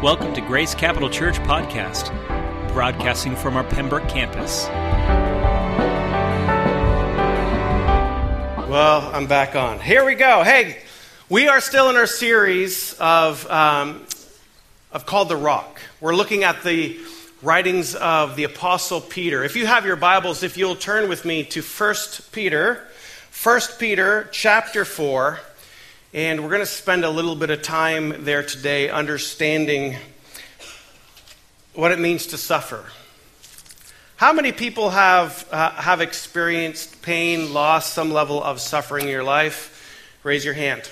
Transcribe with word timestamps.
Welcome 0.00 0.32
to 0.34 0.40
Grace 0.40 0.76
Capital 0.76 1.10
Church 1.10 1.40
Podcast, 1.40 2.12
broadcasting 2.72 3.34
from 3.34 3.56
our 3.56 3.64
Pembroke 3.64 4.08
campus. 4.08 4.68
Well, 8.68 9.10
I'm 9.12 9.26
back 9.26 9.56
on. 9.56 9.80
Here 9.80 10.04
we 10.04 10.14
go. 10.14 10.44
Hey, 10.44 10.78
we 11.28 11.48
are 11.48 11.60
still 11.60 11.90
in 11.90 11.96
our 11.96 12.06
series 12.06 12.92
of, 13.00 13.44
um, 13.50 14.06
of 14.92 15.04
called 15.04 15.30
The 15.30 15.36
Rock. 15.36 15.80
We're 16.00 16.14
looking 16.14 16.44
at 16.44 16.62
the 16.62 16.96
writings 17.42 17.96
of 17.96 18.36
the 18.36 18.44
Apostle 18.44 19.00
Peter. 19.00 19.42
If 19.42 19.56
you 19.56 19.66
have 19.66 19.84
your 19.84 19.96
Bibles, 19.96 20.44
if 20.44 20.56
you'll 20.56 20.76
turn 20.76 21.08
with 21.08 21.24
me 21.24 21.42
to 21.42 21.60
1 21.60 21.94
Peter, 22.30 22.86
1 23.42 23.60
Peter 23.80 24.28
chapter 24.30 24.84
4. 24.84 25.40
And 26.14 26.42
we're 26.42 26.48
going 26.48 26.60
to 26.60 26.66
spend 26.66 27.04
a 27.04 27.10
little 27.10 27.36
bit 27.36 27.50
of 27.50 27.60
time 27.60 28.24
there 28.24 28.42
today 28.42 28.88
understanding 28.88 29.96
what 31.74 31.92
it 31.92 31.98
means 31.98 32.28
to 32.28 32.38
suffer. 32.38 32.82
How 34.16 34.32
many 34.32 34.52
people 34.52 34.88
have, 34.88 35.46
uh, 35.52 35.70
have 35.72 36.00
experienced 36.00 37.02
pain, 37.02 37.52
loss, 37.52 37.92
some 37.92 38.10
level 38.10 38.42
of 38.42 38.58
suffering 38.58 39.04
in 39.04 39.10
your 39.10 39.22
life? 39.22 40.18
Raise 40.22 40.46
your 40.46 40.54
hand. 40.54 40.88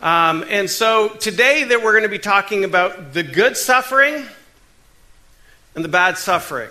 Um, 0.00 0.44
and 0.48 0.68
so 0.68 1.10
today 1.10 1.62
that 1.62 1.80
we're 1.80 1.92
going 1.92 2.02
to 2.02 2.08
be 2.08 2.18
talking 2.18 2.64
about 2.64 3.12
the 3.12 3.22
good 3.22 3.56
suffering 3.56 4.26
and 5.76 5.84
the 5.84 5.88
bad 5.88 6.18
suffering. 6.18 6.70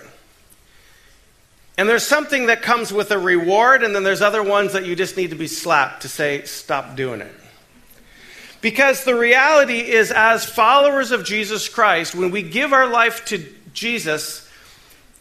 And 1.78 1.88
there's 1.88 2.06
something 2.06 2.46
that 2.46 2.60
comes 2.60 2.92
with 2.92 3.10
a 3.12 3.18
reward, 3.18 3.82
and 3.82 3.94
then 3.94 4.02
there's 4.04 4.20
other 4.20 4.42
ones 4.42 4.74
that 4.74 4.84
you 4.84 4.94
just 4.94 5.16
need 5.16 5.30
to 5.30 5.36
be 5.36 5.46
slapped 5.46 6.02
to 6.02 6.08
say, 6.08 6.44
stop 6.44 6.96
doing 6.96 7.22
it. 7.22 7.32
Because 8.62 9.04
the 9.04 9.16
reality 9.16 9.80
is, 9.80 10.12
as 10.12 10.46
followers 10.46 11.10
of 11.10 11.24
Jesus 11.24 11.68
Christ, 11.68 12.14
when 12.14 12.30
we 12.30 12.42
give 12.42 12.72
our 12.72 12.86
life 12.86 13.24
to 13.26 13.44
Jesus, 13.74 14.48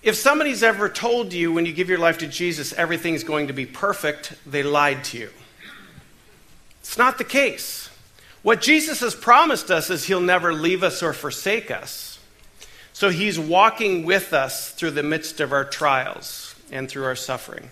if 0.04 0.16
somebody's 0.16 0.62
ever 0.62 0.88
told 0.88 1.34
you 1.34 1.52
when 1.52 1.66
you 1.66 1.74
give 1.74 1.90
your 1.90 1.98
life 1.98 2.20
to 2.20 2.28
Jesus 2.28 2.72
everything's 2.74 3.24
going 3.24 3.48
to 3.48 3.54
be 3.54 3.66
perfect, 3.66 4.34
they 4.46 4.62
lied 4.62 5.04
to 5.06 5.18
you. 5.18 5.30
It's 6.82 7.00
not 7.00 7.18
the 7.18 7.24
case. 7.24 7.90
What 8.44 8.62
Jesus 8.62 9.00
has 9.00 9.16
promised 9.16 9.72
us 9.72 9.90
is 9.90 10.06
he'll 10.06 10.22
never 10.22 10.54
leave 10.54 10.84
us 10.84 11.02
or 11.02 11.12
forsake 11.12 11.72
us. 11.72 12.20
So 12.94 13.10
he's 13.10 13.40
walking 13.40 14.06
with 14.06 14.34
us 14.34 14.72
through 14.72 14.92
the 14.92 15.04
midst 15.04 15.40
of 15.40 15.52
our 15.52 15.66
trials 15.66 16.54
and 16.72 16.88
through 16.88 17.06
our 17.06 17.16
suffering. 17.16 17.72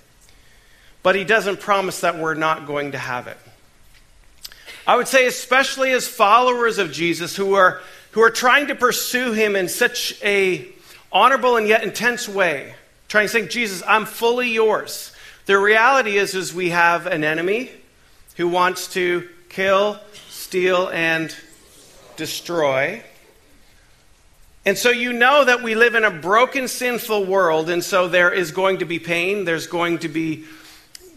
But 1.03 1.16
he 1.16 1.23
doesn't 1.23 1.59
promise 1.59 2.02
that 2.02 2.17
we're 2.17 2.34
not 2.34 2.66
going 2.66 2.94
to 2.94 2.97
have 2.97 3.28
it. 3.28 3.38
I 4.90 4.95
would 4.95 5.08
say, 5.08 5.28
especially 5.28 5.92
as 5.92 6.08
followers 6.08 6.80
of 6.80 6.92
Jesus 6.92 7.36
who 7.36 7.54
are, 7.54 7.80
who 8.14 8.23
are 8.23 8.32
trying 8.32 8.70
to 8.70 8.76
pursue 8.76 9.34
him 9.34 9.56
in 9.56 9.70
such 9.70 10.20
a 10.23 10.68
honorable 11.12 11.58
and 11.58 11.68
yet 11.68 11.84
intense 11.84 12.28
way, 12.28 12.73
trying 13.08 13.26
to 13.26 13.30
say, 13.30 13.48
Jesus, 13.48 13.84
I'm 13.86 14.08
fully 14.08 14.50
yours. 14.50 15.12
The 15.46 15.59
reality 15.59 16.18
is, 16.18 16.34
is 16.34 16.56
we 16.56 16.72
have 16.72 17.06
an 17.06 17.23
enemy 17.23 17.70
who 18.36 18.48
wants 18.48 18.92
to 18.96 19.30
kill, 19.50 20.00
steal, 20.31 20.90
and 20.90 21.36
destroy. 22.16 23.03
And 24.66 24.76
so 24.76 24.90
you 24.90 25.14
know 25.14 25.46
that 25.46 25.62
we 25.62 25.76
live 25.76 25.94
in 25.94 26.03
a 26.03 26.09
broken, 26.09 26.68
sinful 26.68 27.26
world, 27.26 27.70
and 27.70 27.84
so 27.84 28.08
there 28.08 28.31
is 28.31 28.52
going 28.52 28.80
to 28.80 28.86
be 28.86 28.98
pain, 28.98 29.46
there's 29.46 29.68
going 29.68 30.00
to 30.00 30.08
be 30.08 30.46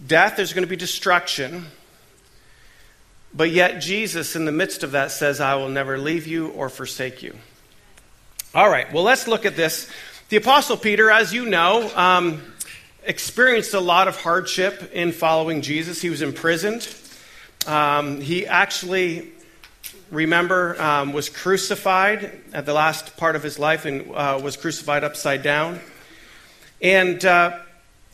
death, 0.07 0.36
there's 0.36 0.53
going 0.53 0.64
to 0.64 0.69
be 0.69 0.77
destruction. 0.77 1.69
But 3.34 3.50
yet, 3.50 3.80
Jesus, 3.80 4.36
in 4.36 4.44
the 4.44 4.52
midst 4.52 4.83
of 4.83 4.92
that, 4.92 5.11
says, 5.11 5.41
I 5.41 5.55
will 5.55 5.69
never 5.69 5.98
leave 5.98 6.27
you 6.27 6.48
or 6.48 6.69
forsake 6.69 7.22
you. 7.22 7.34
All 8.55 8.69
right, 8.69 8.92
well, 8.92 9.05
let's 9.05 9.27
look 9.27 9.47
at 9.47 9.56
this. 9.56 9.89
The 10.28 10.36
Apostle 10.36 10.77
Peter, 10.77 11.11
as 11.11 11.33
you 11.33 11.46
know, 11.46 11.90
um, 11.95 12.42
experienced 13.05 13.73
a 13.73 13.80
lot 13.80 14.08
of 14.08 14.20
hardship 14.20 14.92
in 14.92 15.12
following 15.12 15.62
Jesus. 15.62 16.02
He 16.02 16.11
was 16.11 16.20
imprisoned. 16.20 16.86
Um, 17.67 18.20
he 18.20 18.46
actually, 18.46 19.33
remember, 20.11 20.80
um, 20.80 21.14
was 21.14 21.30
crucified 21.30 22.39
at 22.52 22.67
the 22.67 22.74
last 22.74 23.17
part 23.17 23.36
of 23.36 23.42
his 23.42 23.58
life 23.58 23.86
and 23.86 24.11
uh, 24.14 24.39
was 24.42 24.58
crucified 24.58 25.05
upside 25.05 25.42
down. 25.42 25.80
And 26.83 27.24
uh, 27.24 27.58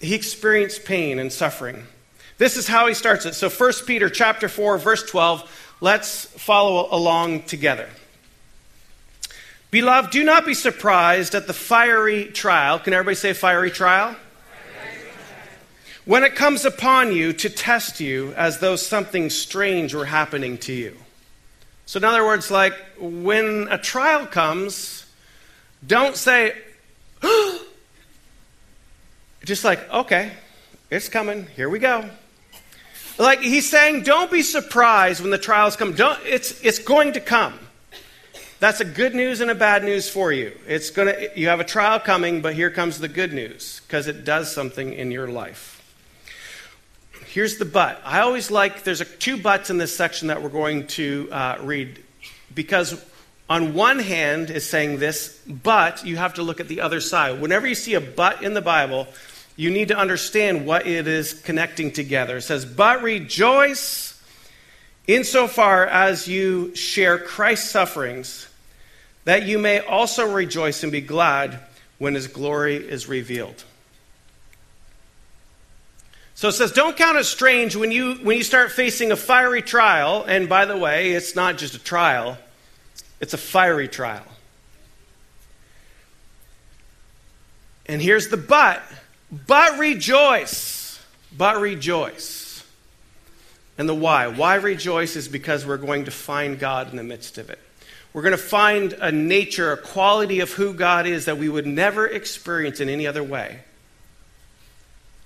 he 0.01 0.15
experienced 0.15 0.85
pain 0.85 1.19
and 1.19 1.33
suffering. 1.33 1.85
This 2.39 2.57
is 2.57 2.69
how 2.69 2.87
he 2.87 2.95
starts 2.95 3.27
it. 3.27 3.35
So 3.35 3.51
1 3.51 3.73
Peter 3.85 4.09
chapter 4.09 4.49
4 4.49 4.79
verse 4.79 5.03
12, 5.03 5.77
let's 5.81 6.25
follow 6.25 6.89
along 6.91 7.43
together. 7.43 7.89
Beloved, 9.71 10.11
do 10.11 10.25
not 10.25 10.47
be 10.47 10.55
surprised 10.55 11.35
at 11.35 11.47
the 11.47 11.53
fiery 11.53 12.27
trial. 12.27 12.79
Can 12.79 12.95
everybody 12.95 13.17
say 13.17 13.35
fiery 13.35 13.71
trial? 13.71 14.17
When 16.07 16.25
it 16.25 16.37
comes 16.37 16.65
upon 16.65 17.13
you 17.13 17.35
to 17.35 17.51
test 17.51 18.01
you 18.01 18.33
as 18.35 18.61
though 18.61 18.77
something 18.77 19.29
strange 19.29 19.93
were 19.93 20.07
happening 20.07 20.57
to 20.59 20.73
you. 20.73 20.97
So, 21.85 21.99
in 21.99 22.05
other 22.05 22.25
words, 22.25 22.51
like 22.51 22.73
when 22.99 23.69
a 23.71 23.77
trial 23.77 24.25
comes, 24.25 25.05
don't 25.87 26.17
say, 26.17 26.57
just 29.45 29.65
like, 29.65 29.93
okay, 29.93 30.33
it's 30.91 31.11
coming, 31.11 31.47
here 31.57 31.69
we 31.69 31.79
go. 31.79 32.09
Like 33.19 33.41
he's 33.41 33.69
saying, 33.69 34.05
don't 34.05 34.31
be 34.31 34.43
surprised 34.43 35.21
when 35.21 35.31
the 35.31 35.39
trials 35.39 35.75
come. 35.77 35.95
Don't, 35.95 36.19
it's, 36.25 36.61
it's 36.63 36.79
going 36.79 37.15
to 37.15 37.21
come. 37.21 37.59
That's 38.61 38.81
a 38.81 38.85
good 38.85 39.15
news 39.15 39.41
and 39.41 39.51
a 39.51 39.55
bad 39.55 39.85
news 39.85 40.09
for 40.09 40.33
you. 40.33 40.53
It's 40.67 40.91
gonna, 40.91 41.15
you 41.37 41.49
have 41.49 41.61
a 41.61 41.65
trial 41.65 42.01
coming, 42.01 42.41
but 42.41 42.55
here 42.55 42.71
comes 42.71 42.99
the 42.99 43.09
good 43.09 43.33
news 43.33 43.81
because 43.87 44.09
it 44.09 44.25
does 44.25 44.53
something 44.53 44.93
in 44.93 45.11
your 45.11 45.29
life. 45.29 45.77
Here's 47.27 47.59
the 47.59 47.65
but. 47.65 48.01
I 48.05 48.21
always 48.21 48.51
like, 48.51 48.85
there's 48.85 49.01
a, 49.01 49.05
two 49.05 49.37
buts 49.37 49.71
in 49.71 49.79
this 49.79 49.95
section 49.95 50.29
that 50.29 50.43
we're 50.43 50.49
going 50.49 50.87
to 50.89 51.29
uh, 51.31 51.59
read 51.61 52.03
because 52.55 53.05
on 53.49 53.75
one 53.75 53.99
hand 53.99 54.51
is 54.51 54.69
saying 54.69 54.99
this, 54.99 55.41
but 55.47 56.05
you 56.05 56.17
have 56.17 56.35
to 56.35 56.43
look 56.43 56.59
at 56.59 56.69
the 56.69 56.81
other 56.81 57.01
side. 57.01 57.41
Whenever 57.41 57.67
you 57.67 57.75
see 57.75 57.95
a 57.95 58.01
but 58.01 58.43
in 58.43 58.55
the 58.55 58.61
Bible, 58.61 59.07
you 59.59 59.71
need 59.71 59.89
to 59.89 59.99
understand 59.99 60.65
what 60.65 60.87
it 60.87 61.09
is 61.09 61.35
connecting 61.35 61.91
together. 61.91 62.37
It 62.37 62.43
says, 62.43 62.65
But 62.65 63.03
rejoice 63.03 64.23
insofar 65.09 65.85
as 65.85 66.29
you 66.29 66.77
share 66.77 67.19
Christ's 67.19 67.69
sufferings, 67.69 68.49
that 69.25 69.43
you 69.43 69.59
may 69.59 69.81
also 69.81 70.33
rejoice 70.33 70.85
and 70.85 70.93
be 70.93 71.01
glad 71.01 71.59
when 71.99 72.15
his 72.15 72.29
glory 72.29 72.77
is 72.77 73.09
revealed. 73.09 73.65
So 76.37 76.47
it 76.47 76.53
says, 76.53 76.71
don't 76.71 76.97
count 76.97 77.19
it 77.19 77.25
strange 77.25 77.75
when 77.75 77.91
you, 77.91 78.15
when 78.23 78.37
you 78.37 78.45
start 78.45 78.71
facing 78.71 79.11
a 79.11 79.17
fiery 79.17 79.61
trial. 79.61 80.25
And 80.29 80.49
by 80.49 80.67
the 80.67 80.77
way, 80.77 81.15
it's 81.15 81.35
not 81.35 81.59
just 81.59 81.75
a 81.75 81.81
trial, 81.81 82.39
it's 83.19 83.35
a 83.35 83.39
fiery 83.39 83.89
trial. 83.89 84.23
And 87.87 88.01
here's 88.01 88.29
the 88.29 88.37
but 88.37 88.81
but 89.31 89.79
rejoice. 89.79 91.01
But 91.37 91.61
rejoice. 91.61 92.65
And 93.77 93.89
the 93.89 93.95
why. 93.95 94.27
Why 94.29 94.57
rejoice 94.57 95.17
is 95.17 95.29
because 95.29 95.67
we're 95.67 95.77
going 95.77 96.07
to 96.07 96.11
find 96.11 96.59
God 96.59 96.91
in 96.91 96.97
the 96.97 97.05
midst 97.05 97.39
of 97.39 97.51
it. 97.51 97.59
We're 98.13 98.23
going 98.23 98.33
to 98.33 98.39
find 98.39 98.95
a 98.95 99.13
nature, 99.13 99.71
a 99.73 99.77
quality 99.77 100.41
of 100.41 100.51
who 100.53 100.73
God 100.73 101.07
is 101.07 101.27
that 101.27 101.39
we 101.39 101.49
would 101.49 101.67
never 101.67 102.07
experience 102.07 102.81
in 102.81 102.89
any 102.89 103.07
other 103.07 103.23
way 103.23 103.61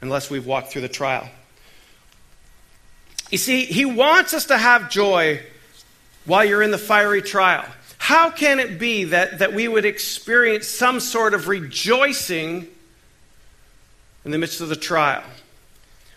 unless 0.01 0.29
we've 0.29 0.45
walked 0.45 0.73
through 0.73 0.83
the 0.83 0.89
trial. 0.89 1.29
You 3.31 3.39
see, 3.39 3.65
He 3.65 3.85
wants 3.85 4.35
us 4.35 4.47
to 4.47 4.59
have 4.59 4.91
joy 4.91 5.41
while 6.27 6.45
you're 6.45 6.63
in 6.63 6.73
the 6.73 6.79
fiery 6.79 7.23
trial. 7.23 7.65
How 7.99 8.31
can 8.31 8.59
it 8.59 8.81
be 8.81 9.05
that, 9.05 9.39
that 9.39 9.55
we 9.55 9.69
would 9.69 9.85
experience 9.85 10.67
some 10.67 10.99
sort 10.99 11.35
of 11.35 11.47
rejoicing 11.47 12.69
in 14.25 14.31
the 14.31 14.39
midst 14.39 14.61
of 14.61 14.69
the 14.69 14.77
trial. 14.77 15.23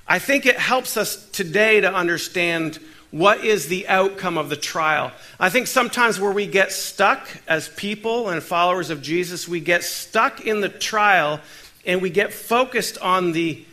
I 0.07 0.19
think 0.19 0.45
it 0.45 0.57
helps 0.57 0.97
us 0.97 1.29
today 1.31 1.81
to 1.81 1.91
understand 1.91 2.79
what 3.11 3.43
is 3.43 3.67
the 3.67 3.87
outcome 3.87 4.37
of 4.37 4.49
the 4.49 4.55
trial. 4.55 5.11
I 5.39 5.49
think 5.49 5.67
sometimes 5.67 6.19
where 6.19 6.31
we 6.31 6.47
get 6.47 6.71
stuck 6.71 7.27
as 7.47 7.69
people 7.69 8.29
and 8.29 8.43
followers 8.43 8.89
of 8.89 9.01
Jesus, 9.01 9.47
we 9.47 9.59
get 9.61 9.83
stuck 9.83 10.45
in 10.45 10.61
the 10.61 10.69
trial 10.69 11.39
and 11.85 12.01
we 12.01 12.09
get 12.09 12.33
focused 12.33 12.97
on 12.97 13.31
the 13.31 13.65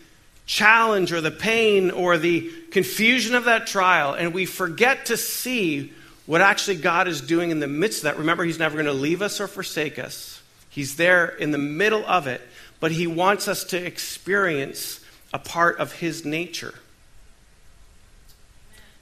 challenge 0.46 1.12
or 1.12 1.20
the 1.20 1.30
pain 1.30 1.90
or 1.90 2.18
the 2.18 2.50
confusion 2.70 3.34
of 3.34 3.44
that 3.44 3.66
trial, 3.66 4.14
and 4.14 4.34
we 4.34 4.46
forget 4.46 5.06
to 5.06 5.16
see 5.16 5.92
what 6.26 6.40
actually 6.40 6.76
God 6.76 7.08
is 7.08 7.20
doing 7.20 7.50
in 7.50 7.60
the 7.60 7.66
midst 7.66 8.00
of 8.00 8.04
that. 8.04 8.18
Remember, 8.18 8.44
He's 8.44 8.58
never 8.58 8.74
going 8.74 8.86
to 8.86 8.92
leave 8.92 9.22
us 9.22 9.40
or 9.40 9.46
forsake 9.46 9.98
us, 9.98 10.31
He's 10.72 10.96
there 10.96 11.28
in 11.28 11.52
the 11.52 11.58
middle 11.58 12.04
of 12.06 12.26
it 12.26 12.42
but 12.82 12.90
he 12.90 13.06
wants 13.06 13.46
us 13.46 13.62
to 13.62 13.76
experience 13.76 14.98
a 15.32 15.38
part 15.38 15.78
of 15.78 15.92
his 15.92 16.24
nature. 16.24 16.74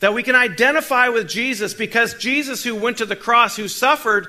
That 0.01 0.13
we 0.13 0.23
can 0.23 0.35
identify 0.35 1.09
with 1.09 1.27
Jesus 1.27 1.73
because 1.73 2.13
Jesus, 2.13 2.63
who 2.63 2.75
went 2.75 2.99
to 2.99 3.07
the 3.07 3.17
cross, 3.17 3.57
who 3.57 3.69
suffered, 3.69 4.27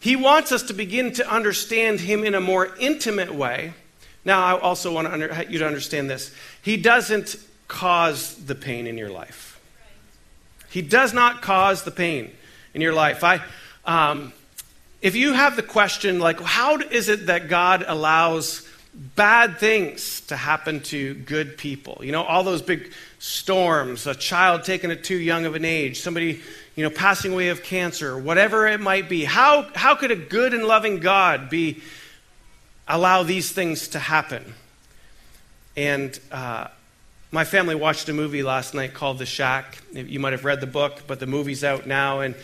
He 0.00 0.16
wants 0.16 0.52
us 0.52 0.64
to 0.64 0.74
begin 0.74 1.14
to 1.14 1.26
understand 1.26 2.00
Him 2.00 2.24
in 2.24 2.34
a 2.34 2.42
more 2.42 2.76
intimate 2.78 3.34
way. 3.34 3.72
Now, 4.26 4.44
I 4.44 4.58
also 4.58 4.92
want 4.92 5.06
under, 5.06 5.44
you 5.48 5.58
to 5.60 5.66
understand 5.66 6.10
this. 6.10 6.34
He 6.60 6.76
doesn't 6.76 7.36
cause 7.68 8.34
the 8.34 8.54
pain 8.54 8.86
in 8.86 8.98
your 8.98 9.10
life. 9.10 9.58
He 10.68 10.82
does 10.82 11.14
not 11.14 11.40
cause 11.40 11.84
the 11.84 11.90
pain 11.90 12.32
in 12.74 12.82
your 12.82 12.92
life. 12.92 13.24
I, 13.24 13.42
um, 13.86 14.34
if 15.02 15.16
you 15.16 15.32
have 15.32 15.56
the 15.56 15.62
question, 15.62 16.18
like, 16.18 16.40
how 16.40 16.78
is 16.78 17.08
it 17.08 17.26
that 17.26 17.48
God 17.48 17.84
allows 17.86 18.66
bad 18.94 19.58
things 19.58 20.20
to 20.22 20.36
happen 20.36 20.80
to 20.80 21.14
good 21.14 21.56
people? 21.56 22.00
You 22.02 22.12
know, 22.12 22.22
all 22.22 22.44
those 22.44 22.62
big 22.62 22.92
storms, 23.18 24.06
a 24.06 24.14
child 24.14 24.64
taken 24.64 24.90
at 24.90 25.04
too 25.04 25.16
young 25.16 25.46
of 25.46 25.54
an 25.54 25.64
age, 25.64 26.00
somebody, 26.00 26.40
you 26.76 26.84
know, 26.84 26.90
passing 26.90 27.32
away 27.32 27.48
of 27.48 27.62
cancer, 27.62 28.18
whatever 28.18 28.66
it 28.66 28.80
might 28.80 29.08
be. 29.08 29.24
How, 29.24 29.68
how 29.74 29.94
could 29.94 30.10
a 30.10 30.16
good 30.16 30.52
and 30.52 30.64
loving 30.64 31.00
God 31.00 31.48
be, 31.48 31.82
allow 32.86 33.22
these 33.22 33.52
things 33.52 33.88
to 33.88 33.98
happen? 33.98 34.54
And, 35.76 36.18
uh, 36.30 36.68
my 37.32 37.44
family 37.44 37.76
watched 37.76 38.08
a 38.08 38.12
movie 38.12 38.42
last 38.42 38.74
night 38.74 38.92
called 38.92 39.18
The 39.18 39.26
Shack. 39.26 39.78
You 39.92 40.18
might 40.18 40.32
have 40.32 40.44
read 40.44 40.60
the 40.60 40.66
book, 40.66 41.02
but 41.06 41.20
the 41.20 41.28
movie's 41.28 41.62
out 41.62 41.86
now. 41.86 42.20
And 42.20 42.34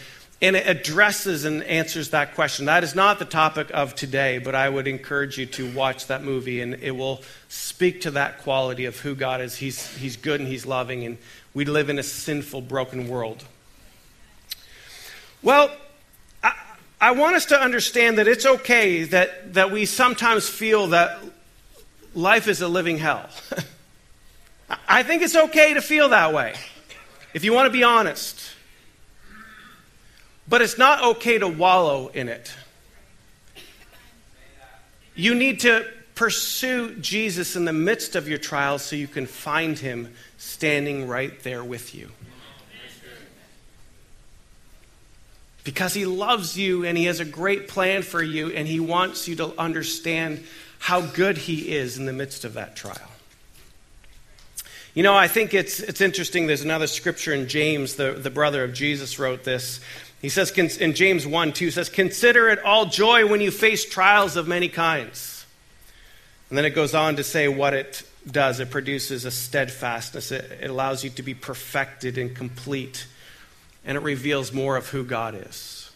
and 0.43 0.55
it 0.55 0.67
addresses 0.67 1.45
and 1.45 1.63
answers 1.65 2.11
that 2.11 2.35
question. 2.35 2.67
That 2.67 2.85
is 2.85 2.95
not 2.95 3.19
the 3.19 3.25
topic 3.25 3.71
of 3.73 3.95
today, 3.95 4.39
but 4.39 4.55
I 4.55 4.69
would 4.69 4.87
encourage 4.87 5.39
you 5.39 5.47
to 5.47 5.73
watch 5.73 6.09
that 6.09 6.23
movie, 6.23 6.61
and 6.61 6.75
it 6.75 6.91
will 6.91 7.23
speak 7.49 8.03
to 8.03 8.11
that 8.13 8.43
quality 8.43 8.85
of 8.85 9.01
who 9.01 9.15
God 9.15 9.41
is. 9.41 9.57
He's, 9.57 9.97
he's 9.97 10.17
good 10.17 10.41
and 10.41 10.49
He's 10.49 10.67
loving, 10.67 11.05
and 11.05 11.17
we 11.55 11.65
live 11.65 11.89
in 11.89 11.99
a 11.99 12.03
sinful, 12.03 12.63
broken 12.63 13.09
world. 13.09 13.45
Well, 15.43 15.71
I, 16.43 16.53
I 17.01 17.13
want 17.13 17.37
us 17.37 17.47
to 17.47 17.59
understand 17.59 18.19
that 18.19 18.29
it's 18.29 18.45
okay 18.45 19.05
that, 19.05 19.55
that 19.55 19.71
we 19.71 19.87
sometimes 19.87 20.47
feel 20.49 20.89
that 20.89 21.19
life 22.15 22.47
is 22.47 22.61
a 22.61 22.69
living 22.69 22.99
hell. 22.99 23.27
I 24.89 25.03
think 25.03 25.23
it's 25.23 25.37
okay 25.37 25.75
to 25.75 25.81
feel 25.81 26.11
that 26.11 26.35
way, 26.35 26.55
if 27.33 27.43
you 27.43 27.55
want 27.55 27.67
to 27.67 27.71
be 27.71 27.85
honest. 27.85 28.56
But 30.49 30.63
it's 30.63 30.79
not 30.79 31.03
okay 31.17 31.39
to 31.39 31.49
wallow 31.49 32.09
in 32.09 32.29
it. 32.29 32.55
You 35.15 35.35
need 35.35 35.61
to 35.61 35.87
pursue 36.15 36.95
Jesus 36.97 37.57
in 37.57 37.65
the 37.65 37.73
midst 37.73 38.17
of 38.17 38.29
your 38.29 38.39
trials 38.39 38.83
so 38.83 38.97
you 38.97 39.09
can 39.09 39.27
find 39.27 39.79
him 39.79 40.15
standing 40.39 41.09
right 41.09 41.43
there 41.43 41.65
with 41.65 41.95
you. 41.95 42.11
Because 45.65 45.95
he 45.95 46.07
loves 46.07 46.57
you 46.57 46.85
and 46.85 46.97
he 46.97 47.05
has 47.05 47.19
a 47.19 47.25
great 47.25 47.67
plan 47.67 48.03
for 48.03 48.23
you 48.23 48.51
and 48.53 48.69
he 48.69 48.79
wants 48.79 49.27
you 49.27 49.35
to 49.37 49.53
understand 49.59 50.45
how 50.79 51.01
good 51.01 51.37
he 51.37 51.75
is 51.75 51.99
in 51.99 52.07
the 52.07 52.13
midst 52.13 52.45
of 52.45 52.55
that 52.55 52.77
trial. 52.77 53.11
You 54.95 55.03
know, 55.03 55.15
I 55.15 55.29
think 55.29 55.53
it's, 55.53 55.81
it's 55.81 56.01
interesting. 56.01 56.47
There's 56.47 56.63
another 56.63 56.87
scripture 56.87 57.35
in 57.35 57.49
James, 57.49 57.97
the, 57.97 58.13
the 58.13 58.31
brother 58.31 58.65
of 58.65 58.73
Jesus 58.73 59.19
wrote 59.19 59.45
this. 59.45 59.81
He 60.23 60.29
says 60.29 60.51
in 60.51 60.95
James 60.95 61.27
1 61.27 61.53
2 61.53 61.71
says, 61.71 61.89
Consider 61.89 62.49
it 62.49 62.63
all 62.65 62.87
joy 62.87 63.27
when 63.27 63.41
you 63.41 63.51
face 63.51 63.85
trials 63.85 64.37
of 64.37 64.49
many 64.49 64.69
kinds. 64.69 65.47
And 66.49 66.57
then 66.57 66.65
it 66.65 66.71
goes 66.71 66.95
on 66.95 67.17
to 67.17 67.25
say 67.25 67.49
what 67.49 67.75
it 67.75 68.03
does. 68.31 68.61
It 68.61 68.71
produces 68.71 69.25
a 69.25 69.31
steadfastness, 69.31 70.33
it, 70.33 70.59
it 70.63 70.71
allows 70.71 71.05
you 71.05 71.11
to 71.11 71.23
be 71.23 71.35
perfected 71.35 72.19
and 72.19 72.35
complete, 72.35 73.07
and 73.85 73.97
it 73.97 74.03
reveals 74.03 74.53
more 74.53 74.77
of 74.77 74.89
who 74.89 75.05
God 75.05 75.35
is. 75.35 75.91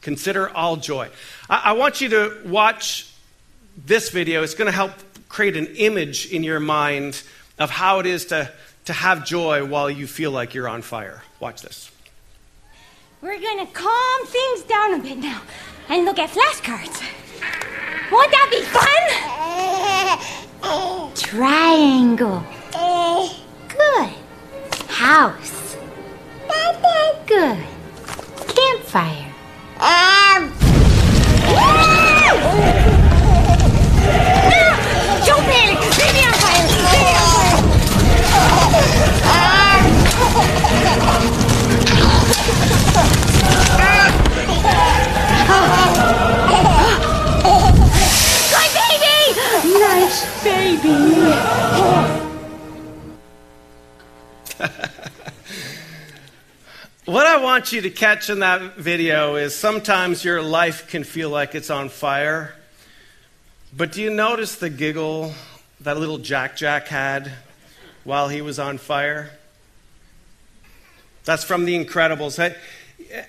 Consider 0.00 0.50
all 0.50 0.76
joy. 0.76 1.08
I, 1.48 1.62
I 1.64 1.72
want 1.72 2.00
you 2.00 2.10
to 2.10 2.42
watch 2.44 3.10
this 3.86 4.10
video. 4.10 4.42
It's 4.42 4.54
going 4.54 4.66
to 4.66 4.72
help 4.72 4.92
create 5.28 5.56
an 5.56 5.66
image 5.76 6.30
in 6.30 6.42
your 6.42 6.60
mind 6.60 7.22
of 7.58 7.70
how 7.70 8.00
it 8.00 8.06
is 8.06 8.26
to, 8.26 8.50
to 8.84 8.92
have 8.92 9.24
joy 9.26 9.64
while 9.64 9.90
you 9.90 10.06
feel 10.06 10.30
like 10.30 10.54
you're 10.54 10.68
on 10.68 10.82
fire. 10.82 11.22
Watch 11.40 11.62
this. 11.62 11.90
We're 13.24 13.40
gonna 13.40 13.66
calm 13.72 14.26
things 14.26 14.64
down 14.64 14.92
a 14.92 14.98
bit 14.98 15.16
now 15.16 15.40
and 15.88 16.04
look 16.04 16.18
at 16.18 16.28
flashcards. 16.28 17.00
Won't 18.12 18.30
that 18.30 18.48
be 18.50 18.60
fun? 18.60 19.00
Triangle. 21.16 22.44
Good. 23.66 24.10
House. 24.90 25.78
Good. 27.26 27.64
Campfire. 28.54 29.32
Um. 29.80 30.52
Don't 35.24 35.44
panic! 35.48 35.80
Leave 35.96 36.12
me 36.12 36.26
on 36.26 36.34
fire! 36.34 36.66
Leave 36.68 37.00
me 37.00 37.14
on 37.16 37.40
fire! 41.38 41.43
Want 57.54 57.70
you 57.70 57.82
to 57.82 57.90
catch 57.90 58.30
in 58.30 58.40
that 58.40 58.74
video 58.78 59.36
is 59.36 59.54
sometimes 59.54 60.24
your 60.24 60.42
life 60.42 60.88
can 60.88 61.04
feel 61.04 61.30
like 61.30 61.54
it's 61.54 61.70
on 61.70 61.88
fire. 61.88 62.52
But 63.76 63.92
do 63.92 64.02
you 64.02 64.10
notice 64.10 64.56
the 64.56 64.68
giggle 64.68 65.32
that 65.78 65.96
little 65.96 66.18
Jack 66.18 66.56
Jack 66.56 66.88
had 66.88 67.30
while 68.02 68.28
he 68.28 68.42
was 68.42 68.58
on 68.58 68.76
fire? 68.76 69.30
That's 71.24 71.44
from 71.44 71.64
The 71.64 71.78
Incredibles. 71.78 72.42
I, 72.42 72.56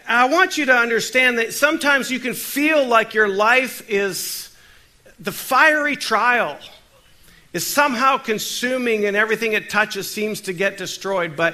I 0.07 0.25
want 0.25 0.57
you 0.57 0.65
to 0.65 0.75
understand 0.75 1.37
that 1.37 1.53
sometimes 1.53 2.09
you 2.09 2.19
can 2.19 2.33
feel 2.33 2.83
like 2.83 3.13
your 3.13 3.27
life 3.27 3.87
is 3.87 4.49
the 5.19 5.31
fiery 5.31 5.95
trial 5.95 6.57
is 7.53 7.63
somehow 7.63 8.17
consuming 8.17 9.05
and 9.05 9.15
everything 9.15 9.53
it 9.53 9.69
touches 9.69 10.11
seems 10.11 10.41
to 10.41 10.53
get 10.53 10.79
destroyed. 10.79 11.35
But, 11.35 11.53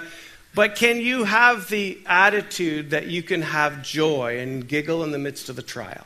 but 0.53 0.75
can 0.75 0.97
you 0.97 1.23
have 1.23 1.69
the 1.69 1.99
attitude 2.05 2.89
that 2.89 3.07
you 3.07 3.23
can 3.23 3.41
have 3.41 3.83
joy 3.83 4.39
and 4.39 4.67
giggle 4.67 5.03
in 5.03 5.11
the 5.11 5.17
midst 5.17 5.49
of 5.49 5.55
the 5.55 5.61
trial? 5.61 6.05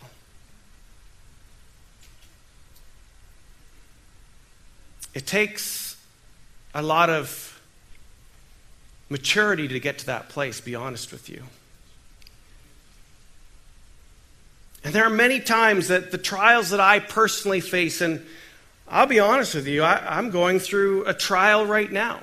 It 5.16 5.26
takes 5.26 5.98
a 6.74 6.82
lot 6.82 7.10
of 7.10 7.60
maturity 9.10 9.68
to 9.70 9.80
get 9.80 10.00
to 10.00 10.06
that 10.08 10.30
place, 10.30 10.62
be 10.62 10.76
honest 10.76 11.12
with 11.12 11.30
you. 11.30 11.44
And 14.84 14.94
there 14.94 15.06
are 15.06 15.10
many 15.10 15.40
times 15.40 15.88
that 15.88 16.12
the 16.12 16.18
trials 16.18 16.70
that 16.70 16.80
I 16.80 17.00
personally 17.00 17.62
face, 17.62 18.02
and 18.02 18.24
I'll 18.88 19.08
be 19.08 19.20
honest 19.20 19.56
with 19.56 19.68
you, 19.68 19.82
I, 19.82 20.20
am 20.20 20.30
going 20.30 20.60
through 20.60 21.06
a 21.06 21.14
trial 21.14 21.66
right 21.66 21.92
now. 21.92 22.20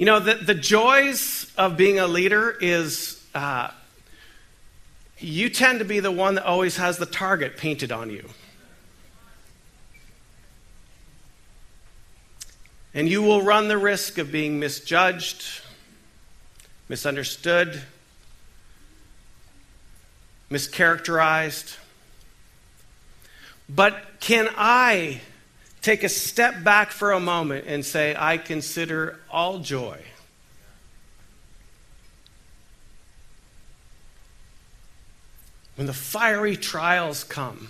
You 0.00 0.06
know, 0.06 0.18
the, 0.18 0.32
the 0.32 0.54
joys 0.54 1.52
of 1.58 1.76
being 1.76 1.98
a 1.98 2.06
leader 2.06 2.56
is 2.58 3.22
uh, 3.34 3.70
you 5.18 5.50
tend 5.50 5.80
to 5.80 5.84
be 5.84 6.00
the 6.00 6.10
one 6.10 6.36
that 6.36 6.44
always 6.46 6.78
has 6.78 6.96
the 6.96 7.04
target 7.04 7.58
painted 7.58 7.92
on 7.92 8.08
you. 8.08 8.26
And 12.94 13.10
you 13.10 13.20
will 13.20 13.42
run 13.42 13.68
the 13.68 13.76
risk 13.76 14.16
of 14.16 14.32
being 14.32 14.58
misjudged, 14.58 15.44
misunderstood, 16.88 17.82
mischaracterized. 20.50 21.76
But 23.68 24.02
can 24.20 24.48
I 24.56 25.20
take 25.82 26.04
a 26.04 26.08
step 26.08 26.62
back 26.62 26.90
for 26.90 27.12
a 27.12 27.20
moment 27.20 27.66
and 27.66 27.84
say, 27.84 28.14
I 28.18 28.38
consider 28.38 29.18
all 29.30 29.58
joy? 29.58 29.98
When 35.76 35.86
the 35.86 35.94
fiery 35.94 36.56
trials 36.56 37.24
come, 37.24 37.68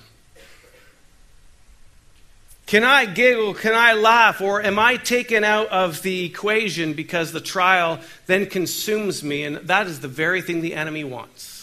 can 2.71 2.85
I 2.85 3.05
giggle? 3.05 3.55
Can 3.55 3.75
I 3.75 3.95
laugh? 3.95 4.41
Or 4.41 4.63
am 4.63 4.79
I 4.79 4.97
taken 4.97 5.43
out 5.43 5.67
of 5.71 6.03
the 6.03 6.25
equation 6.25 6.93
because 6.93 7.33
the 7.33 7.41
trial 7.41 7.99
then 8.27 8.47
consumes 8.47 9.25
me? 9.25 9.43
And 9.43 9.57
that 9.57 9.89
is 9.89 9.99
the 9.99 10.07
very 10.07 10.41
thing 10.41 10.61
the 10.61 10.75
enemy 10.75 11.03
wants. 11.03 11.60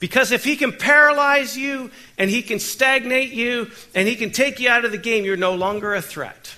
Because 0.00 0.32
if 0.32 0.44
he 0.44 0.56
can 0.56 0.72
paralyze 0.72 1.56
you 1.56 1.90
and 2.18 2.28
he 2.28 2.42
can 2.42 2.58
stagnate 2.58 3.32
you 3.32 3.70
and 3.94 4.06
he 4.06 4.16
can 4.16 4.30
take 4.30 4.60
you 4.60 4.68
out 4.68 4.84
of 4.84 4.92
the 4.92 4.98
game, 4.98 5.24
you're 5.24 5.36
no 5.36 5.54
longer 5.54 5.94
a 5.94 6.02
threat. 6.02 6.54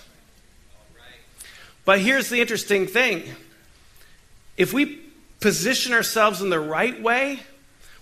But 1.84 2.00
here's 2.00 2.28
the 2.28 2.40
interesting 2.40 2.86
thing 2.86 3.22
if 4.56 4.72
we 4.72 5.00
position 5.40 5.92
ourselves 5.92 6.40
in 6.40 6.50
the 6.50 6.58
right 6.58 7.00
way, 7.00 7.40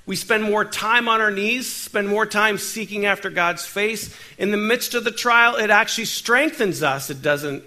We 0.07 0.17
spend 0.17 0.45
more 0.45 0.65
time 0.65 1.09
on 1.09 1.21
our 1.21 1.31
knees, 1.31 1.71
spend 1.71 2.09
more 2.09 2.27
time 2.27 2.59
seeking 2.59 3.07
after 3.07 3.31
God's 3.31 3.65
face. 3.65 4.15
In 4.37 4.51
the 4.51 4.59
midst 4.59 4.95
of 4.95 5.05
the 5.05 5.11
trial, 5.11 5.57
it 5.57 5.71
actually 5.71 6.05
strengthens 6.05 6.83
us, 6.83 7.09
it 7.09 7.23
doesn't 7.23 7.65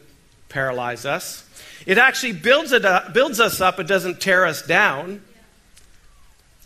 paralyze 0.50 1.06
us. 1.06 1.44
It 1.88 1.98
actually 1.98 2.34
builds, 2.34 2.72
it 2.74 2.86
up, 2.86 3.14
builds 3.14 3.40
us 3.40 3.60
up, 3.60 3.80
it 3.80 3.88
doesn't 3.88 4.22
tear 4.22 4.46
us 4.46 4.62
down. 4.62 5.22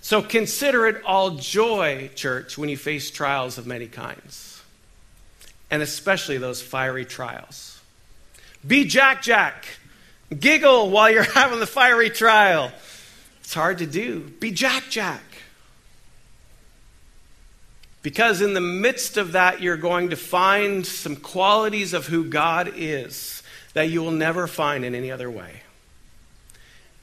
So 0.01 0.23
consider 0.23 0.87
it 0.87 1.03
all 1.05 1.31
joy, 1.31 2.09
church, 2.15 2.57
when 2.57 2.69
you 2.69 2.77
face 2.77 3.11
trials 3.11 3.57
of 3.59 3.67
many 3.67 3.87
kinds, 3.87 4.61
and 5.69 5.81
especially 5.81 6.39
those 6.39 6.61
fiery 6.61 7.05
trials. 7.05 7.79
Be 8.65 8.85
Jack 8.85 9.21
Jack. 9.21 9.65
Giggle 10.37 10.89
while 10.89 11.11
you're 11.11 11.23
having 11.33 11.59
the 11.59 11.67
fiery 11.67 12.09
trial. 12.09 12.71
It's 13.41 13.53
hard 13.53 13.79
to 13.79 13.85
do. 13.85 14.21
Be 14.39 14.51
Jack 14.51 14.85
Jack. 14.89 15.23
Because 18.01 18.41
in 18.41 18.55
the 18.55 18.61
midst 18.61 19.17
of 19.17 19.33
that, 19.33 19.61
you're 19.61 19.77
going 19.77 20.09
to 20.09 20.15
find 20.15 20.85
some 20.85 21.15
qualities 21.15 21.93
of 21.93 22.07
who 22.07 22.23
God 22.25 22.71
is 22.75 23.43
that 23.73 23.89
you 23.89 24.01
will 24.01 24.11
never 24.11 24.47
find 24.47 24.83
in 24.83 24.95
any 24.95 25.11
other 25.11 25.29
way. 25.29 25.61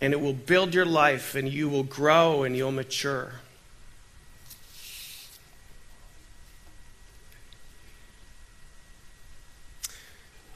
And 0.00 0.12
it 0.12 0.20
will 0.20 0.32
build 0.32 0.74
your 0.74 0.86
life, 0.86 1.34
and 1.34 1.48
you 1.48 1.68
will 1.68 1.82
grow 1.82 2.44
and 2.44 2.56
you'll 2.56 2.72
mature. 2.72 3.32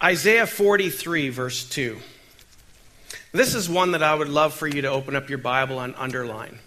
Isaiah 0.02 0.48
43, 0.48 1.28
verse 1.28 1.68
2. 1.68 1.96
This 3.30 3.54
is 3.54 3.68
one 3.68 3.92
that 3.92 4.02
I 4.02 4.14
would 4.14 4.28
love 4.28 4.52
for 4.52 4.66
you 4.66 4.82
to 4.82 4.88
open 4.88 5.14
up 5.14 5.28
your 5.28 5.38
Bible 5.38 5.78
and 5.78 5.94
underline. 5.96 6.58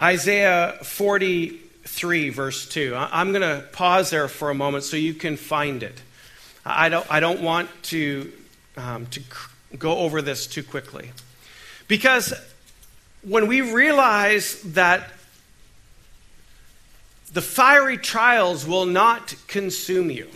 Isaiah 0.00 0.78
43, 0.82 2.30
verse 2.30 2.66
2. 2.68 2.94
I'm 2.96 3.32
going 3.32 3.42
to 3.42 3.66
pause 3.72 4.08
there 4.10 4.28
for 4.28 4.48
a 4.48 4.54
moment 4.54 4.84
so 4.84 4.96
you 4.96 5.12
can 5.12 5.36
find 5.36 5.82
it. 5.82 6.00
I 6.64 6.88
don't, 6.88 7.06
I 7.12 7.20
don't 7.20 7.42
want 7.42 7.68
to, 7.84 8.32
um, 8.78 9.06
to 9.06 9.20
go 9.78 9.98
over 9.98 10.22
this 10.22 10.46
too 10.46 10.62
quickly. 10.62 11.10
Because 11.88 12.34
when 13.22 13.46
we 13.46 13.62
realize 13.62 14.62
that 14.62 15.10
the 17.32 17.42
fiery 17.42 17.98
trials 17.98 18.66
will 18.66 18.86
not 18.86 19.34
consume 19.46 20.10
you, 20.10 20.28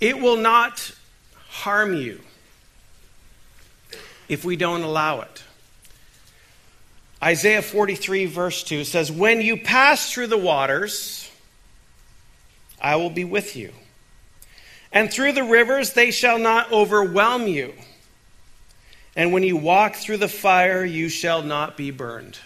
it 0.00 0.18
will 0.18 0.36
not 0.36 0.92
harm 1.48 1.94
you 1.94 2.20
if 4.28 4.44
we 4.44 4.56
don't 4.56 4.82
allow 4.82 5.20
it. 5.20 5.42
Isaiah 7.22 7.62
43, 7.62 8.26
verse 8.26 8.62
2 8.62 8.84
says, 8.84 9.10
When 9.10 9.40
you 9.40 9.56
pass 9.56 10.12
through 10.12 10.26
the 10.26 10.36
waters, 10.36 11.30
I 12.80 12.96
will 12.96 13.10
be 13.10 13.24
with 13.24 13.56
you. 13.56 13.72
And 14.92 15.10
through 15.10 15.32
the 15.32 15.44
rivers, 15.44 15.94
they 15.94 16.10
shall 16.10 16.38
not 16.38 16.70
overwhelm 16.70 17.46
you. 17.46 17.72
And 19.16 19.32
when 19.32 19.42
you 19.42 19.56
walk 19.56 19.96
through 19.96 20.18
the 20.18 20.28
fire, 20.28 20.84
you 20.84 21.08
shall 21.08 21.42
not 21.42 21.76
be 21.76 21.90
burned. 21.90 22.38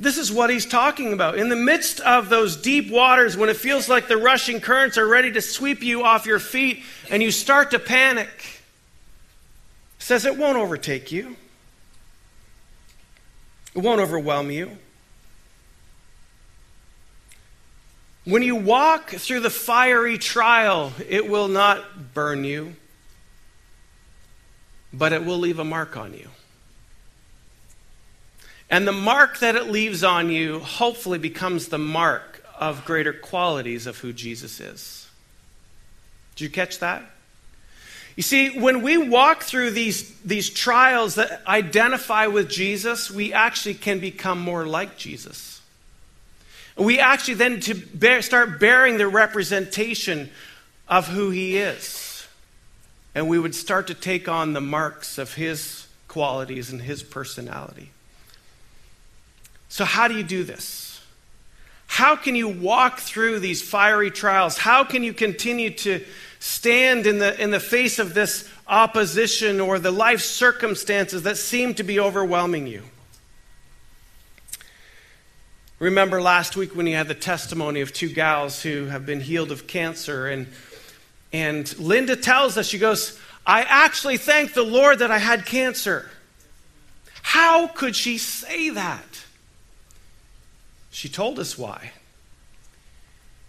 This 0.00 0.16
is 0.18 0.32
what 0.32 0.50
he's 0.50 0.66
talking 0.66 1.12
about. 1.12 1.36
In 1.36 1.50
the 1.50 1.56
midst 1.56 2.00
of 2.00 2.28
those 2.30 2.56
deep 2.56 2.90
waters, 2.90 3.36
when 3.36 3.50
it 3.50 3.56
feels 3.56 3.88
like 3.88 4.08
the 4.08 4.16
rushing 4.16 4.60
currents 4.60 4.98
are 4.98 5.06
ready 5.06 5.30
to 5.32 5.42
sweep 5.42 5.82
you 5.82 6.02
off 6.02 6.26
your 6.26 6.38
feet 6.38 6.82
and 7.10 7.22
you 7.22 7.30
start 7.30 7.70
to 7.72 7.78
panic, 7.78 8.62
says 9.98 10.24
it 10.24 10.38
won't 10.38 10.56
overtake 10.56 11.12
you. 11.12 11.36
It 13.74 13.80
won't 13.80 14.00
overwhelm 14.00 14.50
you. 14.50 14.78
When 18.24 18.42
you 18.42 18.56
walk 18.56 19.10
through 19.10 19.40
the 19.40 19.50
fiery 19.50 20.18
trial, 20.18 20.92
it 21.08 21.28
will 21.28 21.48
not 21.48 22.14
burn 22.14 22.44
you, 22.44 22.74
but 24.92 25.12
it 25.12 25.24
will 25.24 25.38
leave 25.38 25.58
a 25.58 25.64
mark 25.64 25.96
on 25.96 26.14
you. 26.14 26.28
And 28.68 28.86
the 28.86 28.92
mark 28.92 29.40
that 29.40 29.56
it 29.56 29.68
leaves 29.70 30.04
on 30.04 30.30
you 30.30 30.60
hopefully 30.60 31.18
becomes 31.18 31.68
the 31.68 31.78
mark 31.78 32.44
of 32.58 32.84
greater 32.84 33.12
qualities 33.12 33.86
of 33.86 33.98
who 33.98 34.12
Jesus 34.12 34.60
is. 34.60 35.08
Did 36.36 36.44
you 36.44 36.50
catch 36.50 36.78
that? 36.78 37.02
You 38.16 38.22
see, 38.22 38.58
when 38.58 38.82
we 38.82 38.98
walk 38.98 39.42
through 39.42 39.70
these, 39.70 40.14
these 40.20 40.50
trials 40.50 41.14
that 41.14 41.42
identify 41.46 42.26
with 42.26 42.48
Jesus, 42.48 43.10
we 43.10 43.32
actually 43.32 43.74
can 43.74 43.98
become 43.98 44.40
more 44.40 44.66
like 44.66 44.96
Jesus. 44.96 45.62
We 46.76 46.98
actually 46.98 47.34
then 47.34 47.60
to 47.60 47.74
bear, 47.74 48.22
start 48.22 48.60
bearing 48.60 48.98
the 48.98 49.08
representation 49.08 50.30
of 50.88 51.08
who 51.08 51.30
he 51.30 51.56
is. 51.56 52.09
And 53.14 53.28
we 53.28 53.38
would 53.38 53.54
start 53.54 53.86
to 53.88 53.94
take 53.94 54.28
on 54.28 54.52
the 54.52 54.60
marks 54.60 55.18
of 55.18 55.34
his 55.34 55.86
qualities 56.08 56.70
and 56.70 56.82
his 56.82 57.02
personality. 57.02 57.90
So, 59.68 59.84
how 59.84 60.08
do 60.08 60.14
you 60.14 60.22
do 60.22 60.44
this? 60.44 61.00
How 61.86 62.14
can 62.14 62.36
you 62.36 62.48
walk 62.48 63.00
through 63.00 63.40
these 63.40 63.62
fiery 63.62 64.10
trials? 64.10 64.58
How 64.58 64.84
can 64.84 65.02
you 65.02 65.12
continue 65.12 65.70
to 65.70 66.04
stand 66.38 67.06
in 67.06 67.18
the, 67.18 67.40
in 67.40 67.50
the 67.50 67.60
face 67.60 67.98
of 67.98 68.14
this 68.14 68.48
opposition 68.68 69.60
or 69.60 69.78
the 69.78 69.90
life 69.90 70.20
circumstances 70.20 71.24
that 71.24 71.36
seem 71.36 71.74
to 71.74 71.82
be 71.82 71.98
overwhelming 71.98 72.68
you? 72.68 72.82
Remember 75.80 76.20
last 76.20 76.56
week 76.56 76.76
when 76.76 76.86
you 76.86 76.94
had 76.94 77.08
the 77.08 77.14
testimony 77.14 77.80
of 77.80 77.92
two 77.92 78.08
gals 78.08 78.62
who 78.62 78.86
have 78.86 79.06
been 79.06 79.20
healed 79.20 79.50
of 79.50 79.66
cancer, 79.66 80.28
and, 80.28 80.46
and 81.32 81.78
Linda 81.78 82.16
tells 82.16 82.56
us, 82.56 82.66
she 82.66 82.78
goes, 82.78 83.18
I 83.46 83.62
actually 83.62 84.16
thank 84.16 84.52
the 84.52 84.62
Lord 84.62 84.98
that 84.98 85.10
I 85.10 85.18
had 85.18 85.46
cancer. 85.46 86.10
How 87.22 87.68
could 87.68 87.94
she 87.94 88.18
say 88.18 88.70
that? 88.70 89.24
She 90.90 91.08
told 91.08 91.38
us 91.38 91.56
why. 91.56 91.92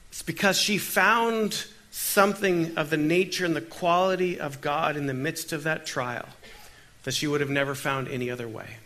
It's 0.10 0.22
because 0.22 0.58
she 0.58 0.78
found 0.78 1.66
something 1.92 2.78
of 2.78 2.90
the 2.90 2.98
nature 2.98 3.46
and 3.46 3.56
the 3.56 3.62
quality 3.62 4.40
of 4.40 4.62
God 4.62 4.96
in 4.96 5.08
the 5.08 5.14
midst 5.14 5.52
of 5.52 5.64
that 5.64 5.86
trial 5.86 6.28
that 7.04 7.14
she 7.14 7.28
would 7.28 7.42
have 7.42 7.50
never 7.50 7.74
found 7.74 8.08
any 8.08 8.30
other 8.30 8.48
way. 8.48 8.78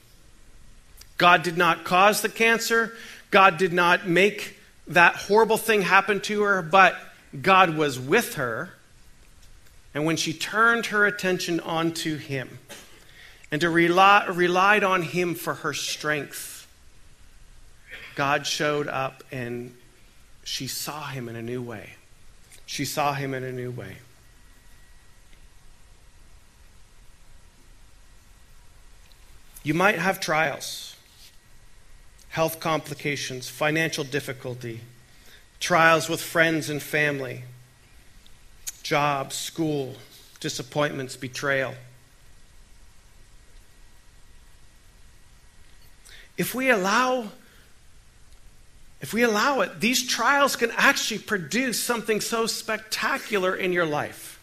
God 1.18 1.44
did 1.44 1.58
not 1.58 1.84
cause 1.84 2.22
the 2.22 2.30
cancer, 2.30 2.96
God 3.32 3.58
did 3.58 3.74
not 3.74 4.08
make 4.08 4.58
that 4.88 5.16
horrible 5.16 5.58
thing 5.58 5.82
happen 5.82 6.22
to 6.22 6.44
her, 6.44 6.62
but 6.62 6.96
God 7.42 7.76
was 7.76 8.00
with 8.00 8.36
her. 8.36 8.72
And 9.96 10.06
when 10.06 10.18
she 10.18 10.34
turned 10.34 10.88
her 10.88 11.08
attention 11.08 11.60
onto 11.60 12.18
Him 12.18 12.60
and 13.50 13.62
to 13.62 13.70
rely, 13.72 14.28
relied 14.28 14.84
on 14.84 15.02
Him 15.02 15.34
for 15.34 15.56
her 15.56 15.74
strength, 15.74 16.68
God 18.16 18.46
showed 18.46 18.88
up 18.88 19.24
and 19.32 19.76
she 20.46 20.68
saw 20.68 21.08
him 21.08 21.28
in 21.28 21.36
a 21.36 21.42
new 21.42 21.62
way. 21.62 21.96
She 22.66 22.86
saw 22.86 23.14
him 23.14 23.34
in 23.34 23.44
a 23.44 23.52
new 23.52 23.72
way. 23.72 23.98
You 29.64 29.74
might 29.74 29.98
have 29.98 30.20
trials, 30.20 30.96
health 32.30 32.60
complications, 32.60 33.50
financial 33.50 34.04
difficulty, 34.04 34.82
trials 35.60 36.08
with 36.08 36.22
friends 36.22 36.70
and 36.70 36.82
family, 36.82 37.44
job, 38.86 39.34
school, 39.34 39.96
disappointments, 40.40 41.16
betrayal. 41.16 41.74
If 46.38 46.54
we 46.54 46.70
allow 46.70 47.32
if 49.02 49.12
we 49.14 49.24
allow 49.24 49.62
it, 49.62 49.82
these 49.82 50.08
trials 50.08 50.56
can 50.56 50.72
actually 50.78 51.20
produce 51.20 51.82
something 51.82 52.22
so 52.22 52.46
spectacular 52.46 53.56
in 53.56 53.72
your 53.72 53.86
life. 53.86 54.40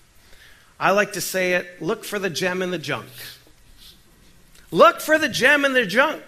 I 0.78 0.90
like 0.90 1.12
to 1.12 1.20
say 1.20 1.54
it 1.54 1.80
look 1.80 2.04
for 2.04 2.18
the 2.18 2.30
gem 2.30 2.62
in 2.62 2.72
the 2.72 2.78
junk. 2.78 3.08
Look 4.72 5.00
for 5.00 5.18
the 5.18 5.28
gem 5.28 5.64
in 5.64 5.72
the 5.72 5.86
junk. 5.86 6.22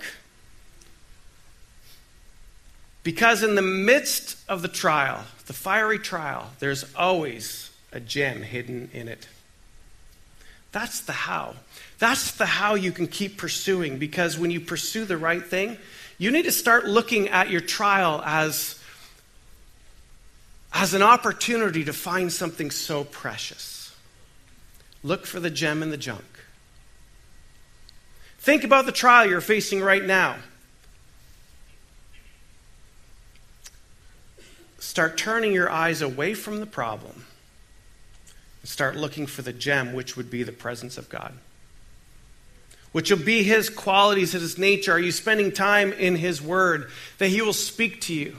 Because 3.03 3.43
in 3.43 3.57
the 3.57 3.63
midst 3.63 4.37
of 4.49 4.63
the 4.63 4.69
trial, 4.69 5.25
the 5.47 5.53
fiery 5.53 5.99
trial, 5.99 6.53
there's 6.61 6.85
always 6.95 7.74
a 7.95 8.01
gem 8.01 8.43
hidden 8.43 8.91
in 8.93 9.09
it. 9.09 9.29
That's 10.73 11.01
the 11.03 11.13
how. 11.13 11.55
That's 12.01 12.33
the 12.33 12.47
how 12.47 12.75
you 12.75 12.91
can 12.91 13.07
keep 13.07 13.39
pursuing 13.39 13.99
because 13.99 14.37
when 14.37 14.51
you 14.51 14.61
pursue 14.61 15.05
the 15.05 15.17
right 15.17 15.43
thing, 15.43 15.79
you 16.19 16.33
need 16.33 16.43
to 16.43 16.53
start 16.53 16.87
looking 16.87 17.29
at 17.29 17.49
your 17.49 17.61
trial 17.61 18.21
as, 18.27 18.83
as 20.73 20.93
an 20.93 21.03
opportunity 21.03 21.85
to 21.85 21.93
find 21.93 22.33
something 22.33 22.73
so 22.73 23.05
precious. 23.05 23.95
Look 25.05 25.27
for 25.27 25.39
the 25.39 25.51
gem 25.51 25.83
in 25.83 25.91
the 25.91 25.97
junk. 25.97 26.25
Think 28.41 28.65
about 28.65 28.85
the 28.85 28.93
trial 28.93 29.29
you're 29.29 29.41
facing 29.41 29.81
right 29.81 30.05
now. 30.05 30.37
Start 34.81 35.17
turning 35.17 35.53
your 35.53 35.71
eyes 35.71 36.03
away 36.03 36.35
from 36.35 36.59
the 36.59 36.67
problem 36.67 37.25
and 38.65 38.69
start 38.71 38.97
looking 38.97 39.27
for 39.27 39.43
the 39.43 39.53
gem, 39.53 39.93
which 39.93 40.17
would 40.17 40.31
be 40.31 40.43
the 40.43 40.51
presence 40.51 40.97
of 40.97 41.11
God. 41.11 41.35
Which 42.93 43.11
will 43.11 43.23
be 43.23 43.43
His 43.43 43.69
qualities, 43.69 44.33
His 44.33 44.57
nature. 44.57 44.93
Are 44.93 44.99
you 44.99 45.13
spending 45.13 45.53
time 45.53 45.93
in 45.93 46.17
His 46.17 46.41
Word 46.41 46.89
that 47.19 47.29
He 47.29 47.43
will 47.43 47.53
speak 47.53 48.01
to 48.03 48.15
you? 48.15 48.37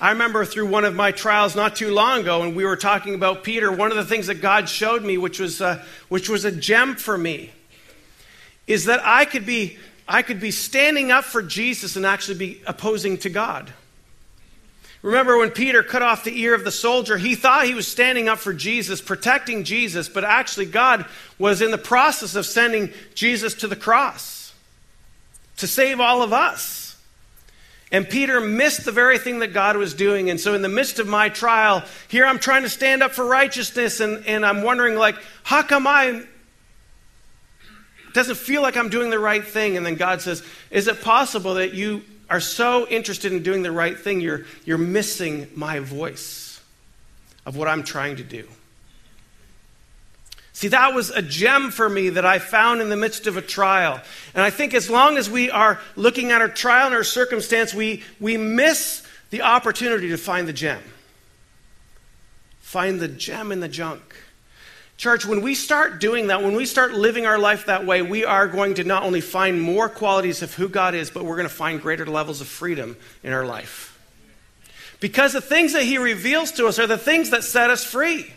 I 0.00 0.12
remember 0.12 0.46
through 0.46 0.68
one 0.68 0.86
of 0.86 0.94
my 0.94 1.12
trials 1.12 1.54
not 1.54 1.76
too 1.76 1.92
long 1.92 2.20
ago, 2.20 2.44
and 2.44 2.56
we 2.56 2.64
were 2.64 2.76
talking 2.76 3.14
about 3.14 3.44
Peter. 3.44 3.70
One 3.70 3.90
of 3.90 3.98
the 3.98 4.06
things 4.06 4.28
that 4.28 4.40
God 4.40 4.70
showed 4.70 5.04
me, 5.04 5.18
which 5.18 5.38
was, 5.38 5.60
uh, 5.60 5.84
which 6.08 6.30
was 6.30 6.46
a 6.46 6.50
gem 6.50 6.96
for 6.96 7.18
me, 7.18 7.50
is 8.66 8.86
that 8.86 9.02
I 9.04 9.26
could, 9.26 9.44
be, 9.44 9.76
I 10.08 10.22
could 10.22 10.40
be 10.40 10.50
standing 10.50 11.10
up 11.10 11.24
for 11.24 11.42
Jesus 11.42 11.94
and 11.94 12.06
actually 12.06 12.38
be 12.38 12.62
opposing 12.66 13.18
to 13.18 13.28
God. 13.28 13.70
Remember 15.06 15.38
when 15.38 15.52
Peter 15.52 15.84
cut 15.84 16.02
off 16.02 16.24
the 16.24 16.36
ear 16.36 16.52
of 16.52 16.64
the 16.64 16.72
soldier, 16.72 17.16
he 17.16 17.36
thought 17.36 17.64
he 17.64 17.74
was 17.74 17.86
standing 17.86 18.28
up 18.28 18.40
for 18.40 18.52
Jesus, 18.52 19.00
protecting 19.00 19.62
Jesus, 19.62 20.08
but 20.08 20.24
actually, 20.24 20.66
God 20.66 21.06
was 21.38 21.62
in 21.62 21.70
the 21.70 21.78
process 21.78 22.34
of 22.34 22.44
sending 22.44 22.92
Jesus 23.14 23.54
to 23.54 23.68
the 23.68 23.76
cross 23.76 24.52
to 25.58 25.68
save 25.68 26.00
all 26.00 26.22
of 26.22 26.32
us. 26.32 27.00
And 27.92 28.10
Peter 28.10 28.40
missed 28.40 28.84
the 28.84 28.90
very 28.90 29.16
thing 29.16 29.38
that 29.38 29.52
God 29.52 29.76
was 29.76 29.94
doing. 29.94 30.28
And 30.28 30.40
so, 30.40 30.54
in 30.54 30.62
the 30.62 30.68
midst 30.68 30.98
of 30.98 31.06
my 31.06 31.28
trial, 31.28 31.84
here 32.08 32.26
I'm 32.26 32.40
trying 32.40 32.64
to 32.64 32.68
stand 32.68 33.00
up 33.00 33.12
for 33.12 33.24
righteousness, 33.24 34.00
and, 34.00 34.26
and 34.26 34.44
I'm 34.44 34.62
wondering, 34.62 34.96
like, 34.96 35.14
how 35.44 35.62
come 35.62 35.86
I. 35.86 36.24
Doesn't 38.12 38.38
feel 38.38 38.60
like 38.60 38.76
I'm 38.76 38.88
doing 38.88 39.10
the 39.10 39.20
right 39.20 39.46
thing. 39.46 39.76
And 39.76 39.86
then 39.86 39.94
God 39.94 40.20
says, 40.20 40.42
Is 40.72 40.88
it 40.88 41.00
possible 41.00 41.54
that 41.54 41.74
you 41.74 42.02
are 42.28 42.40
so 42.40 42.86
interested 42.88 43.32
in 43.32 43.42
doing 43.42 43.62
the 43.62 43.72
right 43.72 43.98
thing, 43.98 44.20
you're, 44.20 44.44
you're 44.64 44.78
missing 44.78 45.48
my 45.54 45.78
voice 45.80 46.60
of 47.44 47.56
what 47.56 47.68
I'm 47.68 47.84
trying 47.84 48.16
to 48.16 48.24
do? 48.24 48.46
See, 50.52 50.68
that 50.68 50.94
was 50.94 51.10
a 51.10 51.20
gem 51.20 51.70
for 51.70 51.86
me 51.86 52.08
that 52.08 52.24
I 52.24 52.38
found 52.38 52.80
in 52.80 52.88
the 52.88 52.96
midst 52.96 53.26
of 53.26 53.36
a 53.36 53.42
trial. 53.42 54.00
And 54.34 54.42
I 54.42 54.48
think 54.48 54.72
as 54.72 54.88
long 54.88 55.18
as 55.18 55.28
we 55.28 55.50
are 55.50 55.78
looking 55.96 56.32
at 56.32 56.40
our 56.40 56.48
trial 56.48 56.86
and 56.86 56.94
our 56.94 57.04
circumstance, 57.04 57.74
we, 57.74 58.02
we 58.20 58.38
miss 58.38 59.06
the 59.28 59.42
opportunity 59.42 60.08
to 60.08 60.16
find 60.16 60.48
the 60.48 60.54
gem. 60.54 60.82
Find 62.60 62.98
the 62.98 63.08
gem 63.08 63.52
in 63.52 63.60
the 63.60 63.68
junk. 63.68 64.02
Church, 64.96 65.26
when 65.26 65.42
we 65.42 65.54
start 65.54 66.00
doing 66.00 66.28
that, 66.28 66.42
when 66.42 66.54
we 66.54 66.64
start 66.64 66.94
living 66.94 67.26
our 67.26 67.38
life 67.38 67.66
that 67.66 67.84
way, 67.84 68.00
we 68.00 68.24
are 68.24 68.48
going 68.48 68.74
to 68.74 68.84
not 68.84 69.02
only 69.02 69.20
find 69.20 69.60
more 69.60 69.90
qualities 69.90 70.40
of 70.40 70.54
who 70.54 70.68
God 70.68 70.94
is, 70.94 71.10
but 71.10 71.24
we're 71.24 71.36
going 71.36 71.48
to 71.48 71.54
find 71.54 71.82
greater 71.82 72.06
levels 72.06 72.40
of 72.40 72.46
freedom 72.46 72.96
in 73.22 73.32
our 73.32 73.44
life. 73.44 73.92
Because 75.00 75.34
the 75.34 75.42
things 75.42 75.74
that 75.74 75.82
He 75.82 75.98
reveals 75.98 76.52
to 76.52 76.66
us 76.66 76.78
are 76.78 76.86
the 76.86 76.96
things 76.96 77.30
that 77.30 77.44
set 77.44 77.68
us 77.68 77.84
free. 77.84 78.32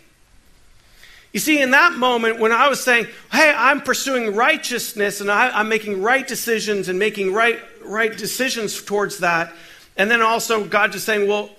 You 1.31 1.39
see, 1.39 1.61
in 1.61 1.71
that 1.71 1.93
moment, 1.93 2.39
when 2.39 2.51
I 2.51 2.67
was 2.67 2.83
saying, 2.83 3.07
hey, 3.31 3.53
I'm 3.55 3.81
pursuing 3.81 4.35
righteousness 4.35 5.21
and 5.21 5.29
I, 5.29 5.61
am 5.61 5.69
making 5.69 6.01
right 6.01 6.27
decisions 6.27 6.89
and 6.89 6.97
making 6.97 7.33
right, 7.33 7.59
right 7.85 8.15
decisions 8.15 8.83
towards 8.83 9.19
that, 9.19 9.53
and 9.95 10.09
then 10.09 10.21
also 10.21 10.65
God 10.65 10.91
just 10.91 11.05
saying, 11.05 11.29
well, 11.29 11.51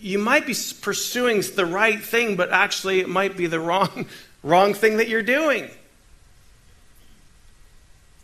you 0.00 0.18
might 0.18 0.46
be 0.46 0.54
pursuing 0.82 1.40
the 1.54 1.64
right 1.64 2.02
thing, 2.02 2.36
but 2.36 2.50
actually 2.50 3.00
it 3.00 3.08
might 3.08 3.36
be 3.36 3.46
the 3.46 3.60
wrong, 3.68 4.06
wrong 4.46 4.74
thing 4.74 4.98
that 4.98 5.08
you're 5.08 5.22
doing. 5.22 5.68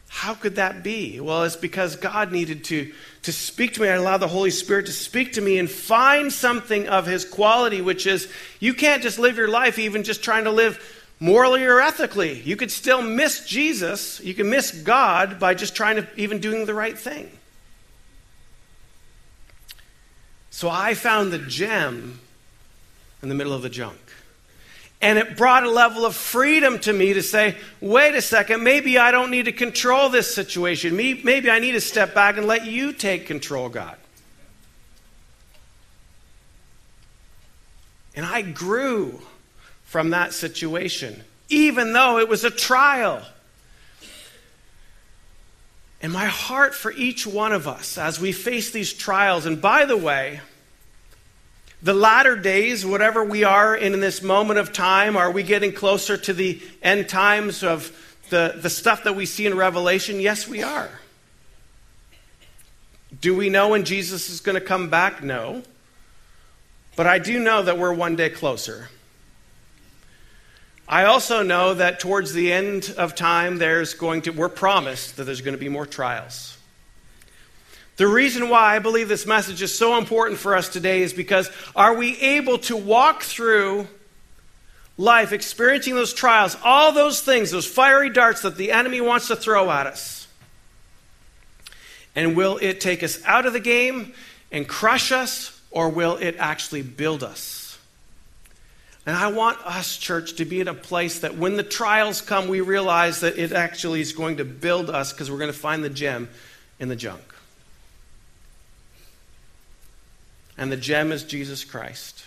How 0.08 0.34
could 0.34 0.56
that 0.56 0.82
be? 0.82 1.20
Well, 1.20 1.42
it's 1.42 1.56
because 1.56 1.96
God 1.96 2.30
needed 2.30 2.64
to, 2.64 2.92
to 3.22 3.32
speak 3.32 3.74
to 3.74 3.80
me. 3.80 3.88
I 3.88 3.94
allowed 3.94 4.18
the 4.18 4.28
Holy 4.28 4.50
Spirit 4.50 4.86
to 4.86 4.92
speak 4.92 5.32
to 5.32 5.40
me 5.40 5.58
and 5.58 5.68
find 5.68 6.32
something 6.32 6.86
of 6.86 7.06
His 7.06 7.24
quality, 7.24 7.80
which 7.80 8.06
is 8.06 8.30
you 8.60 8.72
can't 8.72 9.02
just 9.02 9.18
live 9.18 9.36
your 9.36 9.48
life 9.48 9.78
even 9.78 10.04
just 10.04 10.22
trying 10.22 10.44
to 10.44 10.50
live 10.50 11.02
morally 11.18 11.64
or 11.64 11.80
ethically. 11.80 12.40
You 12.42 12.56
could 12.56 12.70
still 12.70 13.02
miss 13.02 13.46
Jesus. 13.46 14.20
You 14.20 14.34
can 14.34 14.48
miss 14.48 14.70
God 14.70 15.40
by 15.40 15.54
just 15.54 15.74
trying 15.74 15.96
to 15.96 16.06
even 16.16 16.40
doing 16.40 16.66
the 16.66 16.74
right 16.74 16.96
thing. 16.96 17.30
So 20.50 20.68
I 20.68 20.94
found 20.94 21.32
the 21.32 21.38
gem 21.38 22.20
in 23.22 23.28
the 23.28 23.34
middle 23.34 23.54
of 23.54 23.62
the 23.62 23.70
junk. 23.70 23.98
And 25.02 25.18
it 25.18 25.36
brought 25.36 25.64
a 25.64 25.70
level 25.70 26.06
of 26.06 26.14
freedom 26.14 26.78
to 26.78 26.92
me 26.92 27.12
to 27.14 27.22
say, 27.22 27.56
wait 27.80 28.14
a 28.14 28.22
second, 28.22 28.62
maybe 28.62 28.98
I 28.98 29.10
don't 29.10 29.32
need 29.32 29.46
to 29.46 29.52
control 29.52 30.08
this 30.08 30.32
situation. 30.32 30.94
Maybe 30.96 31.50
I 31.50 31.58
need 31.58 31.72
to 31.72 31.80
step 31.80 32.14
back 32.14 32.36
and 32.36 32.46
let 32.46 32.66
you 32.66 32.92
take 32.92 33.26
control, 33.26 33.68
God. 33.68 33.96
And 38.14 38.24
I 38.24 38.42
grew 38.42 39.20
from 39.84 40.10
that 40.10 40.32
situation, 40.32 41.24
even 41.48 41.92
though 41.92 42.18
it 42.18 42.28
was 42.28 42.44
a 42.44 42.50
trial. 42.50 43.22
And 46.00 46.12
my 46.12 46.26
heart 46.26 46.74
for 46.74 46.92
each 46.92 47.26
one 47.26 47.52
of 47.52 47.66
us 47.66 47.98
as 47.98 48.20
we 48.20 48.30
face 48.30 48.70
these 48.70 48.92
trials, 48.92 49.46
and 49.46 49.60
by 49.60 49.84
the 49.84 49.96
way, 49.96 50.40
the 51.82 51.94
latter 51.94 52.36
days, 52.36 52.86
whatever 52.86 53.24
we 53.24 53.42
are 53.42 53.74
in 53.76 53.98
this 54.00 54.22
moment 54.22 54.60
of 54.60 54.72
time, 54.72 55.16
are 55.16 55.30
we 55.30 55.42
getting 55.42 55.72
closer 55.72 56.16
to 56.16 56.32
the 56.32 56.62
end 56.80 57.08
times 57.08 57.64
of 57.64 57.90
the, 58.30 58.54
the 58.56 58.70
stuff 58.70 59.02
that 59.04 59.16
we 59.16 59.26
see 59.26 59.46
in 59.46 59.56
Revelation? 59.56 60.20
Yes, 60.20 60.46
we 60.46 60.62
are. 60.62 60.88
Do 63.20 63.34
we 63.34 63.50
know 63.50 63.70
when 63.70 63.84
Jesus 63.84 64.30
is 64.30 64.40
going 64.40 64.54
to 64.54 64.64
come 64.64 64.90
back? 64.90 65.22
No. 65.22 65.62
But 66.94 67.06
I 67.06 67.18
do 67.18 67.40
know 67.40 67.62
that 67.62 67.78
we're 67.78 67.92
one 67.92 68.14
day 68.14 68.30
closer. 68.30 68.88
I 70.88 71.04
also 71.04 71.42
know 71.42 71.74
that 71.74 72.00
towards 72.00 72.32
the 72.32 72.52
end 72.52 72.94
of 72.96 73.14
time, 73.14 73.58
there's 73.58 73.94
going 73.94 74.22
to, 74.22 74.30
we're 74.30 74.48
promised 74.48 75.16
that 75.16 75.24
there's 75.24 75.40
going 75.40 75.54
to 75.54 75.60
be 75.60 75.68
more 75.68 75.86
trials. 75.86 76.56
The 78.02 78.08
reason 78.08 78.48
why 78.48 78.74
I 78.74 78.80
believe 78.80 79.08
this 79.08 79.26
message 79.26 79.62
is 79.62 79.72
so 79.72 79.96
important 79.96 80.40
for 80.40 80.56
us 80.56 80.68
today 80.68 81.02
is 81.02 81.12
because 81.12 81.48
are 81.76 81.94
we 81.94 82.18
able 82.18 82.58
to 82.58 82.76
walk 82.76 83.22
through 83.22 83.86
life 84.98 85.32
experiencing 85.32 85.94
those 85.94 86.12
trials, 86.12 86.56
all 86.64 86.90
those 86.90 87.20
things, 87.20 87.52
those 87.52 87.64
fiery 87.64 88.10
darts 88.10 88.42
that 88.42 88.56
the 88.56 88.72
enemy 88.72 89.00
wants 89.00 89.28
to 89.28 89.36
throw 89.36 89.70
at 89.70 89.86
us? 89.86 90.26
And 92.16 92.36
will 92.36 92.58
it 92.60 92.80
take 92.80 93.04
us 93.04 93.22
out 93.24 93.46
of 93.46 93.52
the 93.52 93.60
game 93.60 94.14
and 94.50 94.66
crush 94.66 95.12
us, 95.12 95.60
or 95.70 95.88
will 95.88 96.16
it 96.16 96.34
actually 96.40 96.82
build 96.82 97.22
us? 97.22 97.78
And 99.06 99.14
I 99.14 99.28
want 99.28 99.64
us, 99.64 99.96
church, 99.96 100.34
to 100.38 100.44
be 100.44 100.60
in 100.60 100.66
a 100.66 100.74
place 100.74 101.20
that 101.20 101.38
when 101.38 101.54
the 101.54 101.62
trials 101.62 102.20
come, 102.20 102.48
we 102.48 102.62
realize 102.62 103.20
that 103.20 103.38
it 103.38 103.52
actually 103.52 104.00
is 104.00 104.12
going 104.12 104.38
to 104.38 104.44
build 104.44 104.90
us 104.90 105.12
because 105.12 105.30
we're 105.30 105.38
going 105.38 105.52
to 105.52 105.56
find 105.56 105.84
the 105.84 105.88
gem 105.88 106.28
in 106.80 106.88
the 106.88 106.96
junk. 106.96 107.31
And 110.56 110.70
the 110.70 110.76
gem 110.76 111.12
is 111.12 111.24
Jesus 111.24 111.64
Christ 111.64 112.24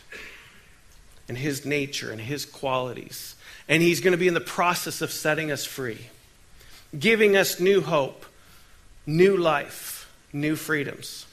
and 1.28 1.38
his 1.38 1.66
nature 1.66 2.12
and 2.12 2.22
his 2.22 2.46
qualities. 2.46 3.36
And 3.68 3.82
he's 3.82 4.00
going 4.00 4.12
to 4.12 4.18
be 4.18 4.28
in 4.28 4.34
the 4.34 4.42
process 4.42 5.02
of 5.02 5.12
setting 5.12 5.52
us 5.52 5.66
free, 5.66 6.08
giving 6.98 7.36
us 7.36 7.60
new 7.60 7.82
hope, 7.82 8.26
new 9.06 9.36
life, 9.38 10.12
new 10.32 10.56
freedoms. 10.56 11.26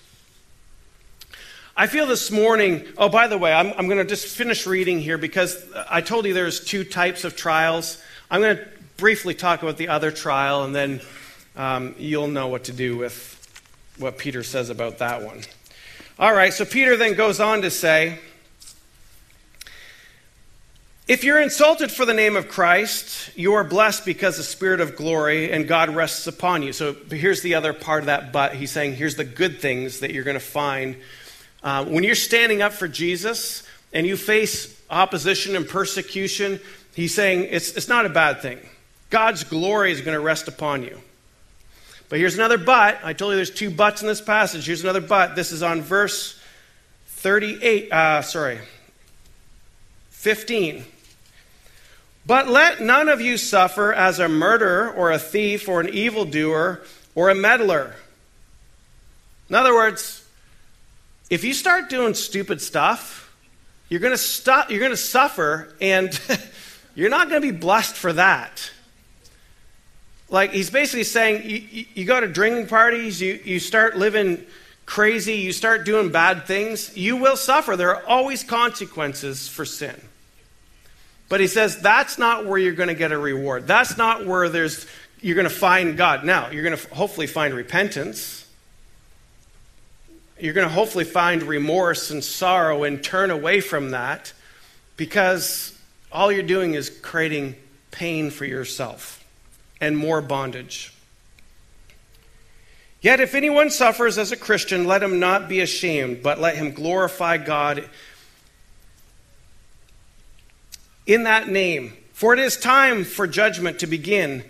I 1.74 1.86
feel 1.86 2.06
this 2.06 2.30
morning, 2.30 2.84
oh, 2.98 3.08
by 3.08 3.28
the 3.28 3.38
way, 3.38 3.52
I'm, 3.52 3.72
I'm 3.78 3.86
going 3.86 3.98
to 3.98 4.04
just 4.04 4.26
finish 4.26 4.66
reading 4.66 5.00
here 5.00 5.16
because 5.16 5.56
I 5.88 6.02
told 6.02 6.26
you 6.26 6.34
there's 6.34 6.62
two 6.62 6.84
types 6.84 7.24
of 7.24 7.34
trials. 7.34 8.02
I'm 8.30 8.42
going 8.42 8.58
to 8.58 8.68
briefly 8.98 9.34
talk 9.34 9.62
about 9.62 9.78
the 9.78 9.88
other 9.88 10.10
trial, 10.10 10.64
and 10.64 10.74
then 10.74 11.00
um, 11.56 11.94
you'll 11.98 12.28
know 12.28 12.48
what 12.48 12.64
to 12.64 12.72
do 12.72 12.98
with 12.98 13.38
what 13.98 14.18
Peter 14.18 14.42
says 14.42 14.68
about 14.68 14.98
that 14.98 15.22
one. 15.22 15.42
All 16.18 16.34
right, 16.34 16.52
so 16.52 16.66
Peter 16.66 16.96
then 16.98 17.14
goes 17.14 17.40
on 17.40 17.62
to 17.62 17.70
say, 17.70 18.18
if 21.08 21.24
you're 21.24 21.40
insulted 21.40 21.90
for 21.90 22.04
the 22.04 22.12
name 22.12 22.36
of 22.36 22.48
Christ, 22.48 23.30
you 23.34 23.54
are 23.54 23.64
blessed 23.64 24.04
because 24.04 24.36
the 24.36 24.42
Spirit 24.42 24.80
of 24.82 24.94
glory 24.94 25.50
and 25.50 25.66
God 25.66 25.88
rests 25.88 26.26
upon 26.26 26.62
you. 26.62 26.74
So 26.74 26.94
here's 27.10 27.40
the 27.40 27.54
other 27.54 27.72
part 27.72 28.00
of 28.00 28.06
that 28.06 28.30
but. 28.30 28.54
He's 28.54 28.70
saying, 28.70 28.94
here's 28.94 29.16
the 29.16 29.24
good 29.24 29.60
things 29.60 30.00
that 30.00 30.12
you're 30.12 30.22
going 30.22 30.34
to 30.34 30.40
find. 30.40 30.96
Uh, 31.62 31.86
when 31.86 32.04
you're 32.04 32.14
standing 32.14 32.60
up 32.60 32.72
for 32.72 32.88
Jesus 32.88 33.66
and 33.94 34.06
you 34.06 34.18
face 34.18 34.78
opposition 34.90 35.56
and 35.56 35.66
persecution, 35.66 36.60
he's 36.94 37.14
saying 37.14 37.48
it's, 37.50 37.72
it's 37.72 37.88
not 37.88 38.04
a 38.04 38.10
bad 38.10 38.42
thing. 38.42 38.58
God's 39.08 39.44
glory 39.44 39.92
is 39.92 40.02
going 40.02 40.16
to 40.16 40.22
rest 40.22 40.46
upon 40.46 40.82
you. 40.82 41.00
But 42.12 42.18
here's 42.18 42.34
another 42.34 42.58
but. 42.58 43.00
I 43.02 43.14
told 43.14 43.30
you 43.30 43.36
there's 43.36 43.50
two 43.50 43.70
buts 43.70 44.02
in 44.02 44.06
this 44.06 44.20
passage. 44.20 44.66
Here's 44.66 44.82
another 44.82 45.00
but. 45.00 45.34
This 45.34 45.50
is 45.50 45.62
on 45.62 45.80
verse 45.80 46.38
38, 47.06 47.90
uh, 47.90 48.20
sorry, 48.20 48.58
15. 50.10 50.84
But 52.26 52.48
let 52.48 52.82
none 52.82 53.08
of 53.08 53.22
you 53.22 53.38
suffer 53.38 53.94
as 53.94 54.18
a 54.18 54.28
murderer 54.28 54.92
or 54.92 55.10
a 55.10 55.18
thief 55.18 55.70
or 55.70 55.80
an 55.80 55.88
evildoer 55.88 56.82
or 57.14 57.30
a 57.30 57.34
meddler. 57.34 57.94
In 59.48 59.54
other 59.54 59.72
words, 59.72 60.22
if 61.30 61.44
you 61.44 61.54
start 61.54 61.88
doing 61.88 62.12
stupid 62.12 62.60
stuff, 62.60 63.34
you're 63.88 64.00
going 64.00 64.12
to 64.12 64.18
stop 64.18 64.70
you're 64.70 64.80
going 64.80 64.90
to 64.90 64.98
suffer 64.98 65.74
and 65.80 66.20
you're 66.94 67.08
not 67.08 67.30
going 67.30 67.40
to 67.40 67.52
be 67.52 67.58
blessed 67.58 67.94
for 67.94 68.12
that. 68.12 68.70
Like 70.32 70.52
he's 70.52 70.70
basically 70.70 71.04
saying 71.04 71.42
you, 71.44 71.84
you, 71.92 72.04
go 72.06 72.18
to 72.18 72.26
drinking 72.26 72.66
parties, 72.66 73.20
you, 73.20 73.38
you 73.44 73.60
start 73.60 73.98
living 73.98 74.42
crazy, 74.86 75.34
you 75.34 75.52
start 75.52 75.84
doing 75.84 76.10
bad 76.10 76.46
things, 76.46 76.96
you 76.96 77.18
will 77.18 77.36
suffer. 77.36 77.76
There 77.76 77.94
are 77.94 78.02
always 78.06 78.42
consequences 78.42 79.46
for 79.46 79.66
sin. 79.66 79.94
But 81.28 81.40
he 81.40 81.46
says 81.46 81.82
that's 81.82 82.16
not 82.16 82.46
where 82.46 82.56
you're 82.56 82.72
going 82.72 82.88
to 82.88 82.94
get 82.94 83.12
a 83.12 83.18
reward. 83.18 83.66
That's 83.66 83.98
not 83.98 84.24
where 84.24 84.48
there's 84.48 84.86
you're 85.20 85.36
going 85.36 85.48
to 85.48 85.54
find 85.54 85.98
God. 85.98 86.24
Now, 86.24 86.50
you're 86.50 86.64
going 86.64 86.78
to 86.78 86.94
hopefully 86.94 87.26
find 87.26 87.52
repentance. 87.52 88.48
You're 90.40 90.54
going 90.54 90.66
to 90.66 90.72
hopefully 90.72 91.04
find 91.04 91.42
remorse 91.42 92.10
and 92.10 92.24
sorrow 92.24 92.84
and 92.84 93.04
turn 93.04 93.30
away 93.30 93.60
from 93.60 93.90
that 93.90 94.32
because 94.96 95.78
all 96.10 96.32
you're 96.32 96.42
doing 96.42 96.72
is 96.72 96.88
creating 96.88 97.54
pain 97.90 98.30
for 98.30 98.46
yourself 98.46 99.21
and 99.82 99.98
more 99.98 100.22
bondage. 100.22 100.94
Yet, 103.02 103.18
if 103.18 103.34
anyone 103.34 103.68
suffers 103.68 104.16
as 104.16 104.30
a 104.30 104.36
Christian, 104.36 104.86
let 104.86 105.02
him 105.02 105.18
not 105.18 105.48
be 105.48 105.60
ashamed, 105.60 106.22
but 106.22 106.40
let 106.40 106.54
him 106.54 106.70
glorify 106.70 107.36
God 107.36 107.90
in 111.04 111.24
that 111.24 111.48
name. 111.48 111.94
For 112.12 112.32
it 112.32 112.38
is 112.38 112.56
time 112.56 113.02
for 113.02 113.26
judgment 113.26 113.80
to 113.80 113.88
begin 113.88 114.44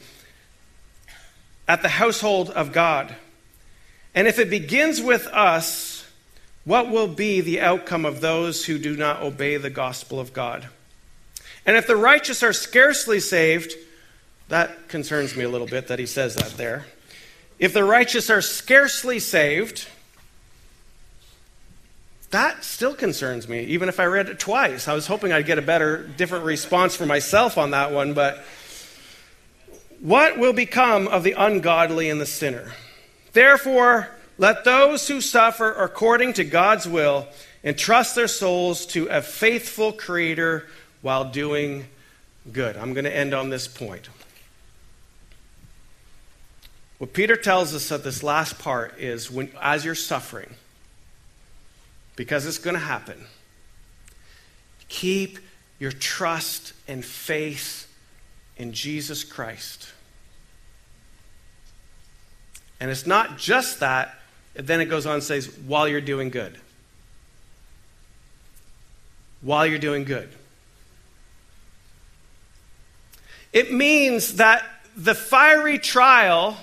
at 1.66 1.80
the 1.80 1.88
household 1.88 2.50
of 2.50 2.72
God. 2.72 3.14
And 4.14 4.28
if 4.28 4.38
it 4.38 4.50
begins 4.50 5.00
with 5.00 5.26
us, 5.28 6.06
what 6.66 6.90
will 6.90 7.08
be 7.08 7.40
the 7.40 7.62
outcome 7.62 8.04
of 8.04 8.20
those 8.20 8.66
who 8.66 8.78
do 8.78 8.94
not 8.94 9.22
obey 9.22 9.56
the 9.56 9.70
gospel 9.70 10.20
of 10.20 10.34
God? 10.34 10.68
And 11.64 11.74
if 11.74 11.86
the 11.86 11.96
righteous 11.96 12.42
are 12.42 12.52
scarcely 12.52 13.18
saved, 13.18 13.72
that 14.52 14.86
concerns 14.88 15.34
me 15.34 15.44
a 15.44 15.48
little 15.48 15.66
bit 15.66 15.88
that 15.88 15.98
he 15.98 16.04
says 16.04 16.34
that 16.34 16.58
there. 16.58 16.84
If 17.58 17.72
the 17.72 17.84
righteous 17.84 18.28
are 18.28 18.42
scarcely 18.42 19.18
saved, 19.18 19.88
that 22.32 22.62
still 22.62 22.94
concerns 22.94 23.48
me, 23.48 23.64
even 23.64 23.88
if 23.88 23.98
I 23.98 24.04
read 24.04 24.28
it 24.28 24.38
twice. 24.38 24.88
I 24.88 24.92
was 24.92 25.06
hoping 25.06 25.32
I'd 25.32 25.46
get 25.46 25.56
a 25.56 25.62
better, 25.62 26.06
different 26.18 26.44
response 26.44 26.94
for 26.94 27.06
myself 27.06 27.56
on 27.56 27.70
that 27.70 27.92
one, 27.92 28.12
but 28.12 28.44
what 30.00 30.38
will 30.38 30.52
become 30.52 31.08
of 31.08 31.22
the 31.22 31.32
ungodly 31.32 32.10
and 32.10 32.20
the 32.20 32.26
sinner? 32.26 32.72
Therefore, 33.32 34.10
let 34.36 34.64
those 34.64 35.08
who 35.08 35.22
suffer 35.22 35.72
according 35.72 36.34
to 36.34 36.44
God's 36.44 36.86
will 36.86 37.26
entrust 37.64 38.14
their 38.14 38.28
souls 38.28 38.84
to 38.88 39.06
a 39.06 39.22
faithful 39.22 39.92
Creator 39.92 40.66
while 41.00 41.30
doing 41.30 41.86
good. 42.52 42.76
I'm 42.76 42.92
going 42.92 43.06
to 43.06 43.16
end 43.16 43.32
on 43.32 43.48
this 43.48 43.66
point. 43.66 44.10
What 47.02 47.14
Peter 47.14 47.34
tells 47.34 47.74
us 47.74 47.90
at 47.90 48.04
this 48.04 48.22
last 48.22 48.60
part 48.60 48.96
is 48.96 49.28
when, 49.28 49.50
as 49.60 49.84
you're 49.84 49.96
suffering, 49.96 50.54
because 52.14 52.46
it's 52.46 52.58
going 52.58 52.74
to 52.74 52.80
happen. 52.80 53.26
Keep 54.88 55.40
your 55.80 55.90
trust 55.90 56.74
and 56.86 57.04
faith 57.04 57.92
in 58.56 58.72
Jesus 58.72 59.24
Christ. 59.24 59.88
And 62.78 62.88
it's 62.88 63.04
not 63.04 63.36
just 63.36 63.80
that, 63.80 64.14
then 64.54 64.80
it 64.80 64.84
goes 64.84 65.04
on 65.04 65.14
and 65.14 65.24
says, 65.24 65.48
while 65.66 65.88
you're 65.88 66.00
doing 66.00 66.30
good. 66.30 66.56
While 69.40 69.66
you're 69.66 69.80
doing 69.80 70.04
good. 70.04 70.28
It 73.52 73.72
means 73.72 74.36
that 74.36 74.64
the 74.96 75.16
fiery 75.16 75.80
trial 75.80 76.56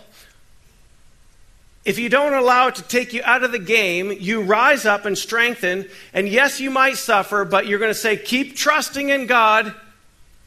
if 1.89 1.97
you 1.97 2.07
don't 2.07 2.35
allow 2.35 2.67
it 2.67 2.75
to 2.75 2.83
take 2.83 3.13
you 3.13 3.21
out 3.25 3.43
of 3.43 3.51
the 3.51 3.57
game, 3.57 4.11
you 4.11 4.43
rise 4.43 4.85
up 4.85 5.05
and 5.05 5.17
strengthen. 5.17 5.87
And 6.13 6.29
yes, 6.29 6.59
you 6.59 6.69
might 6.69 6.97
suffer, 6.97 7.43
but 7.45 7.65
you're 7.65 7.79
going 7.79 7.89
to 7.89 7.95
say, 7.95 8.15
keep 8.15 8.55
trusting 8.55 9.09
in 9.09 9.25
God 9.25 9.73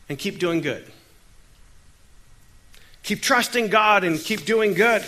and 0.09 0.17
keep 0.17 0.39
doing 0.39 0.61
good. 0.61 0.85
Keep 3.03 3.23
trusting 3.23 3.71
God 3.71 4.05
and 4.05 4.21
keep 4.21 4.45
doing 4.45 4.75
good. 4.75 5.03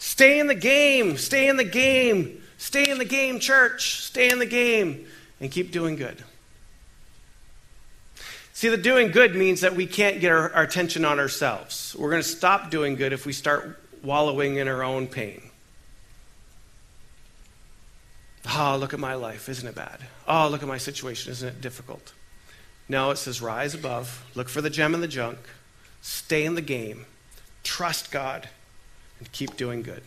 Stay 0.00 0.40
in 0.40 0.48
the 0.48 0.56
game. 0.56 1.16
Stay 1.16 1.46
in 1.46 1.56
the 1.56 1.62
game. 1.62 2.42
Stay 2.58 2.90
in 2.90 2.98
the 2.98 3.04
game, 3.04 3.38
church. 3.38 4.00
Stay 4.02 4.28
in 4.28 4.40
the 4.40 4.46
game 4.46 5.06
and 5.38 5.52
keep 5.52 5.70
doing 5.70 5.94
good. 5.94 6.20
See, 8.54 8.70
the 8.70 8.76
doing 8.76 9.12
good 9.12 9.36
means 9.36 9.60
that 9.60 9.76
we 9.76 9.86
can't 9.86 10.20
get 10.20 10.32
our, 10.32 10.52
our 10.52 10.64
attention 10.64 11.04
on 11.04 11.20
ourselves. 11.20 11.94
We're 11.96 12.10
going 12.10 12.22
to 12.22 12.28
stop 12.28 12.72
doing 12.72 12.96
good 12.96 13.12
if 13.12 13.24
we 13.24 13.32
start 13.32 13.78
wallowing 14.02 14.56
in 14.56 14.68
our 14.68 14.82
own 14.82 15.06
pain. 15.06 15.42
Oh, 18.54 18.76
look 18.78 18.92
at 18.92 19.00
my 19.00 19.14
life. 19.14 19.48
Isn't 19.48 19.68
it 19.68 19.74
bad? 19.74 20.00
Oh, 20.26 20.48
look 20.48 20.62
at 20.62 20.68
my 20.68 20.78
situation. 20.78 21.30
Isn't 21.30 21.48
it 21.48 21.60
difficult? 21.60 22.12
No, 22.88 23.10
it 23.10 23.16
says 23.16 23.40
rise 23.40 23.74
above, 23.74 24.24
look 24.34 24.48
for 24.48 24.60
the 24.60 24.68
gem 24.68 24.94
in 24.94 25.00
the 25.00 25.08
junk, 25.08 25.38
stay 26.00 26.44
in 26.44 26.56
the 26.56 26.60
game, 26.60 27.06
trust 27.62 28.10
God, 28.10 28.48
and 29.18 29.30
keep 29.32 29.56
doing 29.56 29.82
good. 29.82 30.02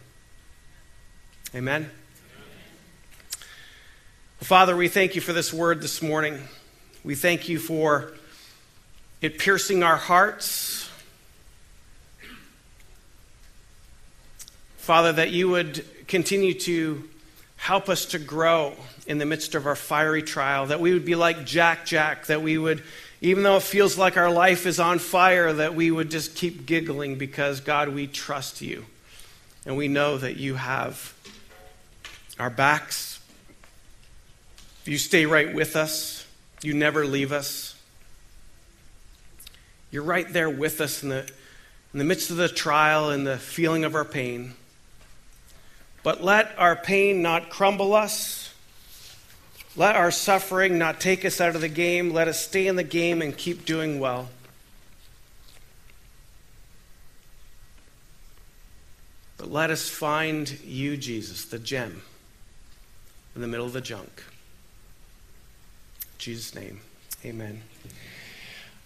Amen? 1.56 1.90
Father, 4.40 4.76
we 4.76 4.90
thank 4.90 5.16
you 5.16 5.22
for 5.22 5.34
this 5.34 5.54
word 5.54 5.82
this 5.82 6.02
morning. 6.02 6.40
We 7.04 7.16
thank 7.16 7.48
you 7.48 7.58
for 7.58 8.14
it 9.22 9.40
piercing 9.40 9.82
our 9.82 9.96
hearts 9.96 10.85
Father, 14.86 15.14
that 15.14 15.32
you 15.32 15.50
would 15.50 15.84
continue 16.08 16.54
to 16.54 17.10
help 17.56 17.90
us 17.90 18.06
to 18.06 18.20
grow 18.20 18.76
in 19.08 19.18
the 19.18 19.26
midst 19.26 19.56
of 19.56 19.66
our 19.66 19.76
fiery 19.76 20.22
trial, 20.22 20.68
that 20.68 20.80
we 20.80 20.94
would 20.94 21.06
be 21.06 21.16
like 21.16 21.44
Jack 21.44 21.88
Jack, 21.88 22.28
that 22.28 22.44
we 22.44 22.60
would, 22.60 22.84
even 23.20 23.42
though 23.42 23.58
it 23.58 23.64
feels 23.64 23.98
like 23.98 24.16
our 24.16 24.30
life 24.30 24.68
is 24.68 24.80
on 24.80 25.00
fire, 25.00 25.52
that 25.52 25.74
we 25.74 25.90
would 25.90 26.12
just 26.12 26.36
keep 26.36 26.68
giggling 26.68 27.18
because, 27.18 27.62
God, 27.62 27.90
we 27.90 28.06
trust 28.06 28.62
you. 28.62 28.86
And 29.66 29.76
we 29.76 29.88
know 29.88 30.20
that 30.20 30.38
you 30.38 30.54
have 30.54 31.16
our 32.38 32.52
backs. 32.52 33.20
You 34.86 35.00
stay 35.00 35.26
right 35.26 35.52
with 35.52 35.76
us, 35.76 36.28
you 36.62 36.76
never 36.76 37.08
leave 37.08 37.32
us. 37.32 37.74
You're 39.90 40.04
right 40.04 40.32
there 40.32 40.48
with 40.52 40.80
us 40.80 41.02
in 41.02 41.10
the, 41.10 41.28
in 41.92 41.98
the 41.98 42.06
midst 42.06 42.30
of 42.30 42.38
the 42.38 42.50
trial 42.50 43.10
and 43.10 43.26
the 43.26 43.40
feeling 43.40 43.84
of 43.84 43.96
our 43.96 44.06
pain. 44.06 44.54
But 46.06 46.24
let 46.24 46.54
our 46.60 46.76
pain 46.76 47.24
not 47.24 47.50
crumble 47.50 47.96
us. 47.96 48.54
Let 49.76 49.96
our 49.96 50.12
suffering 50.12 50.78
not 50.78 51.02
take 51.02 51.26
us 51.26 51.42
out 51.42 51.56
of 51.56 51.62
the 51.62 51.68
game. 51.68 52.14
Let 52.14 52.28
us 52.28 52.40
stay 52.40 52.68
in 52.68 52.76
the 52.76 52.84
game 52.84 53.24
and 53.24 53.36
keep 53.36 53.66
doing 53.66 54.00
well. 54.00 54.30
But 59.38 59.52
let 59.52 59.72
us 59.72 59.90
find 59.90 60.60
you, 60.64 60.96
Jesus, 60.96 61.46
the 61.46 61.58
gem 61.58 62.04
in 63.34 63.42
the 63.42 63.48
middle 63.48 63.66
of 63.66 63.74
the 63.74 63.82
junk. 63.82 64.24
In 66.02 66.20
Jesus' 66.20 66.54
name, 66.54 66.82
amen. 67.26 67.64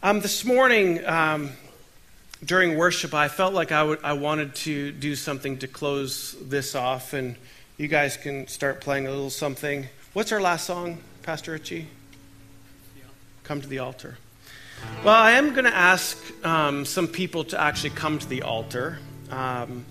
Um, 0.01 0.21
this 0.21 0.45
morning, 0.45 1.05
um, 1.05 1.49
during 2.43 2.77
worship, 2.77 3.13
I 3.13 3.27
felt 3.27 3.53
like 3.53 3.71
I, 3.71 3.83
would, 3.83 3.99
I 4.03 4.13
wanted 4.13 4.55
to 4.55 4.91
do 4.91 5.15
something 5.15 5.57
to 5.59 5.67
close 5.67 6.35
this 6.41 6.73
off, 6.73 7.13
and 7.13 7.35
you 7.77 7.87
guys 7.87 8.15
can 8.15 8.47
start 8.47 8.81
playing 8.81 9.07
a 9.07 9.09
little 9.09 9.29
something. 9.29 9.87
What's 10.13 10.31
our 10.31 10.41
last 10.41 10.65
song, 10.65 10.99
Pastor 11.23 11.51
Richie? 11.51 11.87
Come 13.43 13.61
to 13.61 13.67
the 13.67 13.79
altar. 13.79 14.17
Well, 15.03 15.15
I 15.15 15.31
am 15.31 15.51
going 15.51 15.65
to 15.65 15.75
ask 15.75 16.17
um, 16.45 16.85
some 16.85 17.07
people 17.07 17.43
to 17.45 17.59
actually 17.59 17.89
come 17.89 18.19
to 18.19 18.27
the 18.27 18.43
altar, 18.43 18.99
um, 19.29 19.83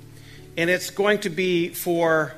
and 0.56 0.70
it's 0.70 0.90
going 0.90 1.20
to 1.20 1.30
be 1.30 1.68
for. 1.68 2.34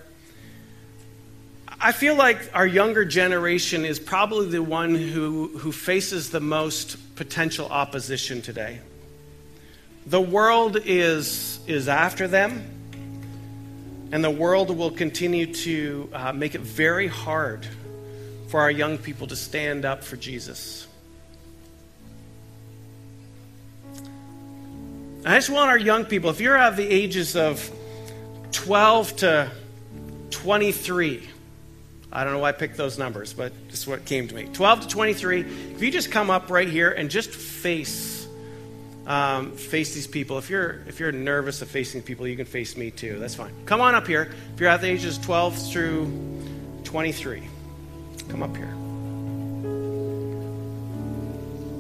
I 1.80 1.92
feel 1.92 2.16
like 2.16 2.50
our 2.52 2.66
younger 2.66 3.04
generation 3.04 3.84
is 3.84 3.98
probably 3.98 4.48
the 4.48 4.62
one 4.62 4.94
who, 4.94 5.48
who 5.58 5.72
faces 5.72 6.30
the 6.30 6.40
most 6.40 7.16
potential 7.16 7.68
opposition 7.68 8.42
today. 8.42 8.80
The 10.06 10.20
world 10.20 10.78
is, 10.84 11.60
is 11.66 11.88
after 11.88 12.26
them, 12.26 12.64
and 14.12 14.24
the 14.24 14.30
world 14.30 14.76
will 14.76 14.90
continue 14.90 15.52
to 15.54 16.10
uh, 16.12 16.32
make 16.32 16.54
it 16.54 16.62
very 16.62 17.06
hard 17.06 17.66
for 18.48 18.60
our 18.60 18.70
young 18.70 18.98
people 18.98 19.26
to 19.28 19.36
stand 19.36 19.84
up 19.84 20.02
for 20.02 20.16
Jesus. 20.16 20.86
I 25.24 25.36
just 25.36 25.50
want 25.50 25.70
our 25.70 25.78
young 25.78 26.06
people, 26.06 26.30
if 26.30 26.40
you're 26.40 26.56
at 26.56 26.76
the 26.76 26.88
ages 26.88 27.36
of 27.36 27.70
12 28.52 29.16
to 29.16 29.50
23, 30.30 31.28
I 32.10 32.24
don't 32.24 32.32
know 32.32 32.38
why 32.38 32.48
I 32.48 32.52
picked 32.52 32.78
those 32.78 32.98
numbers, 32.98 33.34
but 33.34 33.52
this 33.68 33.80
is 33.80 33.86
what 33.86 34.06
came 34.06 34.26
to 34.28 34.34
me. 34.34 34.48
12 34.52 34.80
to 34.80 34.88
23, 34.88 35.40
if 35.42 35.82
you 35.82 35.90
just 35.90 36.10
come 36.10 36.30
up 36.30 36.50
right 36.50 36.68
here 36.68 36.90
and 36.90 37.10
just 37.10 37.30
face 37.30 38.19
um, 39.10 39.50
face 39.56 39.92
these 39.92 40.06
people. 40.06 40.38
If 40.38 40.48
you're 40.48 40.82
if 40.86 41.00
you're 41.00 41.10
nervous 41.10 41.62
of 41.62 41.68
facing 41.68 42.02
people, 42.02 42.28
you 42.28 42.36
can 42.36 42.46
face 42.46 42.76
me 42.76 42.92
too. 42.92 43.18
That's 43.18 43.34
fine. 43.34 43.52
Come 43.66 43.80
on 43.80 43.96
up 43.96 44.06
here. 44.06 44.32
If 44.54 44.60
you're 44.60 44.68
at 44.68 44.80
the 44.80 44.86
ages 44.86 45.18
12 45.18 45.72
through 45.72 46.12
23, 46.84 47.42
come 48.28 48.44
up 48.44 48.56
here. 48.56 48.66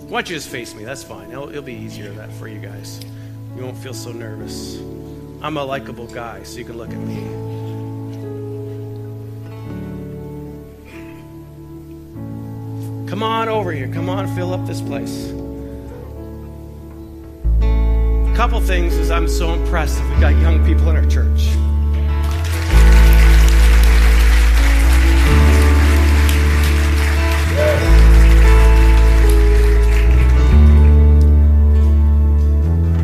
Why 0.08 0.22
don't 0.22 0.28
you 0.28 0.34
just 0.34 0.48
face 0.48 0.74
me? 0.74 0.82
That's 0.82 1.04
fine. 1.04 1.30
It'll, 1.30 1.48
it'll 1.48 1.62
be 1.62 1.74
easier 1.74 2.10
that 2.14 2.32
for 2.32 2.48
you 2.48 2.58
guys. 2.58 3.00
You 3.56 3.62
won't 3.62 3.78
feel 3.78 3.94
so 3.94 4.10
nervous. 4.10 4.78
I'm 5.40 5.56
a 5.56 5.64
likable 5.64 6.08
guy, 6.08 6.42
so 6.42 6.58
you 6.58 6.64
can 6.64 6.76
look 6.76 6.90
at 6.90 6.98
me. 6.98 7.20
Come 13.08 13.22
on 13.22 13.48
over 13.48 13.70
here. 13.70 13.86
Come 13.86 14.08
on, 14.08 14.34
fill 14.34 14.52
up 14.52 14.66
this 14.66 14.80
place. 14.80 15.32
Couple 18.40 18.58
things 18.58 18.96
is 18.96 19.10
I'm 19.10 19.28
so 19.28 19.52
impressed 19.52 19.98
that 19.98 20.10
we've 20.10 20.18
got 20.18 20.30
young 20.40 20.64
people 20.64 20.88
in 20.88 20.96
our 20.96 21.04
church. 21.04 21.48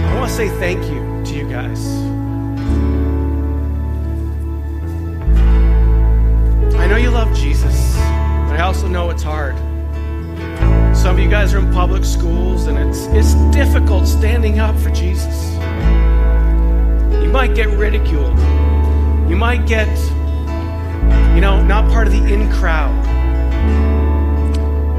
I 0.00 0.14
want 0.14 0.30
to 0.30 0.34
say 0.34 0.48
thank 0.58 0.82
you 0.86 1.22
to 1.26 1.38
you 1.38 1.46
guys. 1.50 1.86
I 6.76 6.86
know 6.86 6.96
you 6.96 7.10
love 7.10 7.36
Jesus, 7.36 7.94
but 7.98 8.58
I 8.58 8.60
also 8.60 8.88
know 8.88 9.10
it's 9.10 9.22
hard. 9.22 9.65
Some 11.06 11.14
of 11.18 11.22
you 11.22 11.30
guys 11.30 11.54
are 11.54 11.60
in 11.60 11.72
public 11.72 12.04
schools, 12.04 12.66
and 12.66 12.76
it's, 12.76 13.06
it's 13.12 13.34
difficult 13.54 14.08
standing 14.08 14.58
up 14.58 14.76
for 14.76 14.90
Jesus. 14.90 15.52
You 17.22 17.30
might 17.30 17.54
get 17.54 17.68
ridiculed. 17.68 18.36
You 19.30 19.36
might 19.36 19.68
get, 19.68 19.86
you 21.32 21.40
know, 21.40 21.62
not 21.62 21.88
part 21.92 22.08
of 22.08 22.12
the 22.12 22.24
in 22.24 22.50
crowd. 22.54 22.90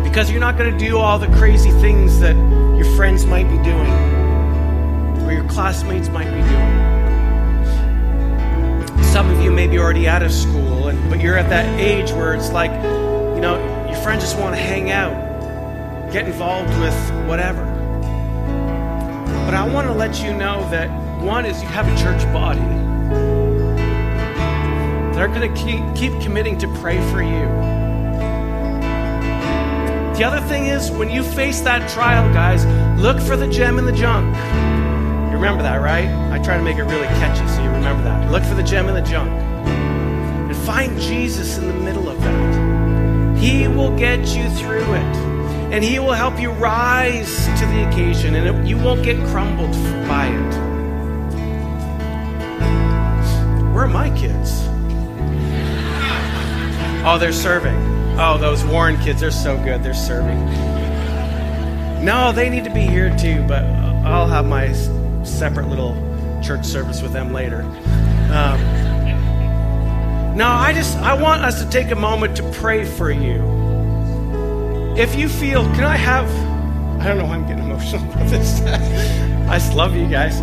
Because 0.02 0.32
you're 0.32 0.40
not 0.40 0.58
going 0.58 0.72
to 0.72 0.78
do 0.80 0.98
all 0.98 1.20
the 1.20 1.28
crazy 1.36 1.72
things 1.72 2.22
that 2.22 2.38
your 2.38 2.86
friends 2.96 3.26
might 3.26 3.50
be 3.50 3.58
doing, 3.58 3.92
or 5.26 5.34
your 5.34 5.44
classmates 5.50 6.08
might 6.08 6.32
be 6.32 6.40
doing. 6.40 6.74
Some 9.04 9.30
of 9.30 9.42
you 9.42 9.52
may 9.52 9.68
be 9.68 9.78
already 9.78 10.08
out 10.08 10.24
of 10.24 10.32
school, 10.32 10.88
and, 10.88 11.10
but 11.10 11.20
you're 11.20 11.38
at 11.38 11.50
that 11.50 11.78
age 11.78 12.12
where 12.12 12.34
it's 12.34 12.54
like, 12.54 12.72
you 12.72 13.42
know, 13.42 13.58
your 13.90 13.98
friends 13.98 14.24
just 14.24 14.40
want 14.40 14.56
to 14.56 14.62
hang 14.62 14.90
out 14.90 15.27
get 16.12 16.26
involved 16.26 16.70
with 16.80 17.28
whatever. 17.28 17.66
But 19.46 19.54
I 19.54 19.68
want 19.68 19.88
to 19.88 19.94
let 19.94 20.22
you 20.22 20.34
know 20.34 20.68
that 20.70 20.90
one 21.22 21.46
is 21.46 21.62
you 21.62 21.68
have 21.70 21.88
a 21.88 21.98
church 22.02 22.22
body 22.34 22.60
They're 25.16 25.28
going 25.28 25.54
to 25.54 25.62
keep, 25.62 25.82
keep 25.96 26.22
committing 26.22 26.58
to 26.60 26.68
pray 26.80 27.00
for 27.12 27.22
you. 27.22 27.48
The 30.16 30.24
other 30.24 30.42
thing 30.48 30.68
is 30.68 30.92
when 30.92 31.10
you 31.10 31.24
face 31.24 31.62
that 31.62 31.90
trial, 31.90 32.32
guys, 32.34 32.66
look 33.00 33.20
for 33.20 33.36
the 33.36 33.48
gem 33.48 33.78
in 33.78 33.86
the 33.86 33.92
junk. 33.92 34.36
You 35.28 35.34
remember 35.34 35.64
that, 35.64 35.78
right? 35.78 36.08
I 36.32 36.40
try 36.40 36.58
to 36.58 36.64
make 36.64 36.78
it 36.78 36.84
really 36.84 37.08
catchy 37.08 37.48
so 37.48 37.64
you 37.64 37.70
remember 37.70 38.04
that. 38.04 38.32
Look 38.32 38.44
for 38.44 38.56
the 38.56 38.64
gem 38.64 38.88
in 38.88 38.96
the 38.96 39.02
junk. 39.02 39.30
And 39.30 40.56
find 40.56 41.00
Jesus 41.00 41.58
in 41.58 41.68
the 41.68 41.74
middle 41.74 42.10
of 42.10 42.20
that. 42.22 43.38
He 43.38 43.68
will 43.68 43.96
get 43.98 44.20
you 44.36 44.50
through 44.52 44.94
it 44.94 45.27
and 45.72 45.84
He 45.84 46.00
will 46.00 46.14
help 46.14 46.40
you 46.40 46.52
rise 46.52 47.46
to 47.60 47.66
the 47.66 47.88
occasion, 47.90 48.36
and 48.36 48.48
it, 48.48 48.68
you 48.68 48.78
won't 48.78 49.04
get 49.04 49.18
crumbled 49.28 49.74
by 50.08 50.28
it. 50.28 50.68
Where 53.74 53.84
are 53.84 53.88
my 53.88 54.10
kids? 54.18 54.64
Oh, 57.06 57.18
they're 57.20 57.32
serving. 57.32 57.76
Oh, 58.20 58.38
those 58.40 58.66
Warren 58.66 59.00
kids, 59.02 59.22
they're 59.22 59.32
so 59.32 59.56
good. 59.64 59.84
They're 59.84 59.94
serving. 59.94 60.44
No, 62.04 62.32
they 62.32 62.50
need 62.50 62.64
to 62.64 62.74
be 62.74 62.82
here 62.82 63.16
too, 63.18 63.44
but 63.48 63.64
I'll 64.06 64.28
have 64.28 64.46
my 64.46 64.74
separate 65.24 65.68
little 65.68 65.96
church 66.44 66.66
service 66.66 67.02
with 67.02 67.14
them 67.14 67.34
later. 67.34 67.62
Um, 68.32 68.60
no, 70.36 70.48
I 70.48 70.72
just 70.74 70.98
I 70.98 71.14
want 71.22 71.44
us 71.44 71.64
to 71.64 71.70
take 71.70 71.92
a 71.92 71.96
moment 71.96 72.38
to 72.38 72.44
pray 72.54 72.86
for 72.86 73.12
you. 73.12 73.67
If 74.98 75.14
you 75.16 75.30
feel, 75.30 75.64
can 75.76 75.84
I 75.84 75.96
have, 75.96 76.28
I 77.00 77.08
don't 77.08 77.20
know 77.20 77.26
why 77.26 77.36
I'm 77.36 77.46
getting 77.46 77.66
emotional 77.66 78.04
about 78.12 78.28
this. 78.30 78.62
I 79.48 79.60
just 79.60 79.76
love 79.76 79.96
you 79.96 80.08
guys. 80.08 80.40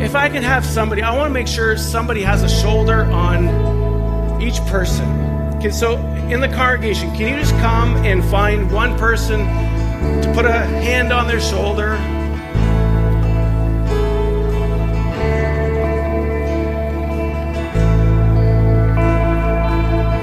If 0.00 0.14
I 0.14 0.28
can 0.28 0.44
have 0.44 0.64
somebody, 0.64 1.02
I 1.02 1.12
want 1.16 1.28
to 1.28 1.34
make 1.34 1.48
sure 1.48 1.76
somebody 1.76 2.22
has 2.22 2.44
a 2.44 2.48
shoulder 2.48 3.02
on 3.06 4.40
each 4.40 4.60
person. 4.66 5.10
Okay, 5.56 5.72
so 5.72 5.96
in 6.30 6.40
the 6.40 6.46
congregation, 6.46 7.10
can 7.16 7.34
you 7.34 7.40
just 7.40 7.50
come 7.54 7.96
and 8.06 8.24
find 8.26 8.70
one 8.70 8.96
person 8.96 9.40
to 9.40 10.32
put 10.36 10.44
a 10.44 10.52
hand 10.52 11.12
on 11.12 11.26
their 11.26 11.40
shoulder? 11.40 11.94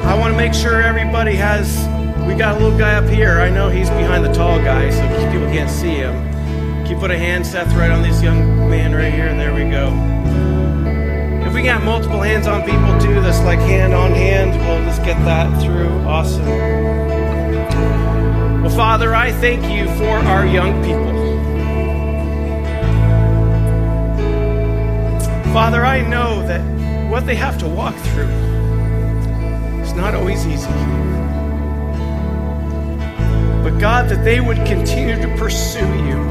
I 0.06 0.18
want 0.18 0.32
to 0.32 0.38
make 0.38 0.54
sure 0.54 0.82
everybody 0.82 1.36
has 1.36 1.86
we 2.28 2.36
got 2.36 2.56
a 2.56 2.60
little 2.60 2.78
guy 2.78 2.96
up 2.96 3.10
here. 3.10 3.40
I 3.40 3.50
know 3.50 3.70
he's 3.70 3.90
behind 3.90 4.26
the 4.26 4.34
tall 4.34 4.60
guy, 4.60 4.90
so 4.90 5.02
people 5.32 5.48
can't 5.48 5.70
see 5.70 5.96
him. 5.96 6.14
Can 6.84 6.88
you 6.88 6.98
put 6.98 7.10
a 7.10 7.18
hand, 7.18 7.48
Seth, 7.48 7.74
right 7.74 7.90
on 7.90 8.02
this 8.02 8.22
young 8.22 8.70
man 8.70 8.94
right 8.94 9.14
here? 9.14 9.28
And 9.28 9.40
there 9.40 9.54
we 9.54 9.70
go. 9.72 9.88
If 11.48 11.54
we 11.54 11.64
got 11.64 11.84
multiple 11.84 12.22
hands 12.22 12.46
on 12.46 12.62
people 12.64 13.00
too, 13.00 13.22
that's 13.22 13.42
like 13.44 13.60
hand 13.60 13.94
on 13.94 14.12
hand, 14.12 14.52
we'll 14.68 14.84
just 14.86 15.04
get 15.04 15.18
that 15.26 15.62
through. 15.64 15.88
Awesome. 16.06 16.46
Well, 18.62 18.76
Father, 18.76 19.16
I 19.16 19.32
thank 19.32 19.64
you 19.64 19.88
for 19.98 20.18
our 20.28 20.46
young 20.46 20.84
people. 20.84 21.08
Father, 25.54 25.86
I 25.86 26.02
know 26.08 26.46
that 26.46 26.62
what 27.10 27.26
they 27.26 27.36
have 27.36 27.58
to 27.60 27.68
walk 27.68 27.96
through 27.96 28.28
is 29.82 29.94
not 29.94 30.14
always 30.14 30.46
easy. 30.46 30.68
But 33.68 33.82
God, 33.82 34.08
that 34.08 34.24
they 34.24 34.40
would 34.40 34.66
continue 34.66 35.22
to 35.22 35.28
pursue 35.36 35.80
you, 36.06 36.24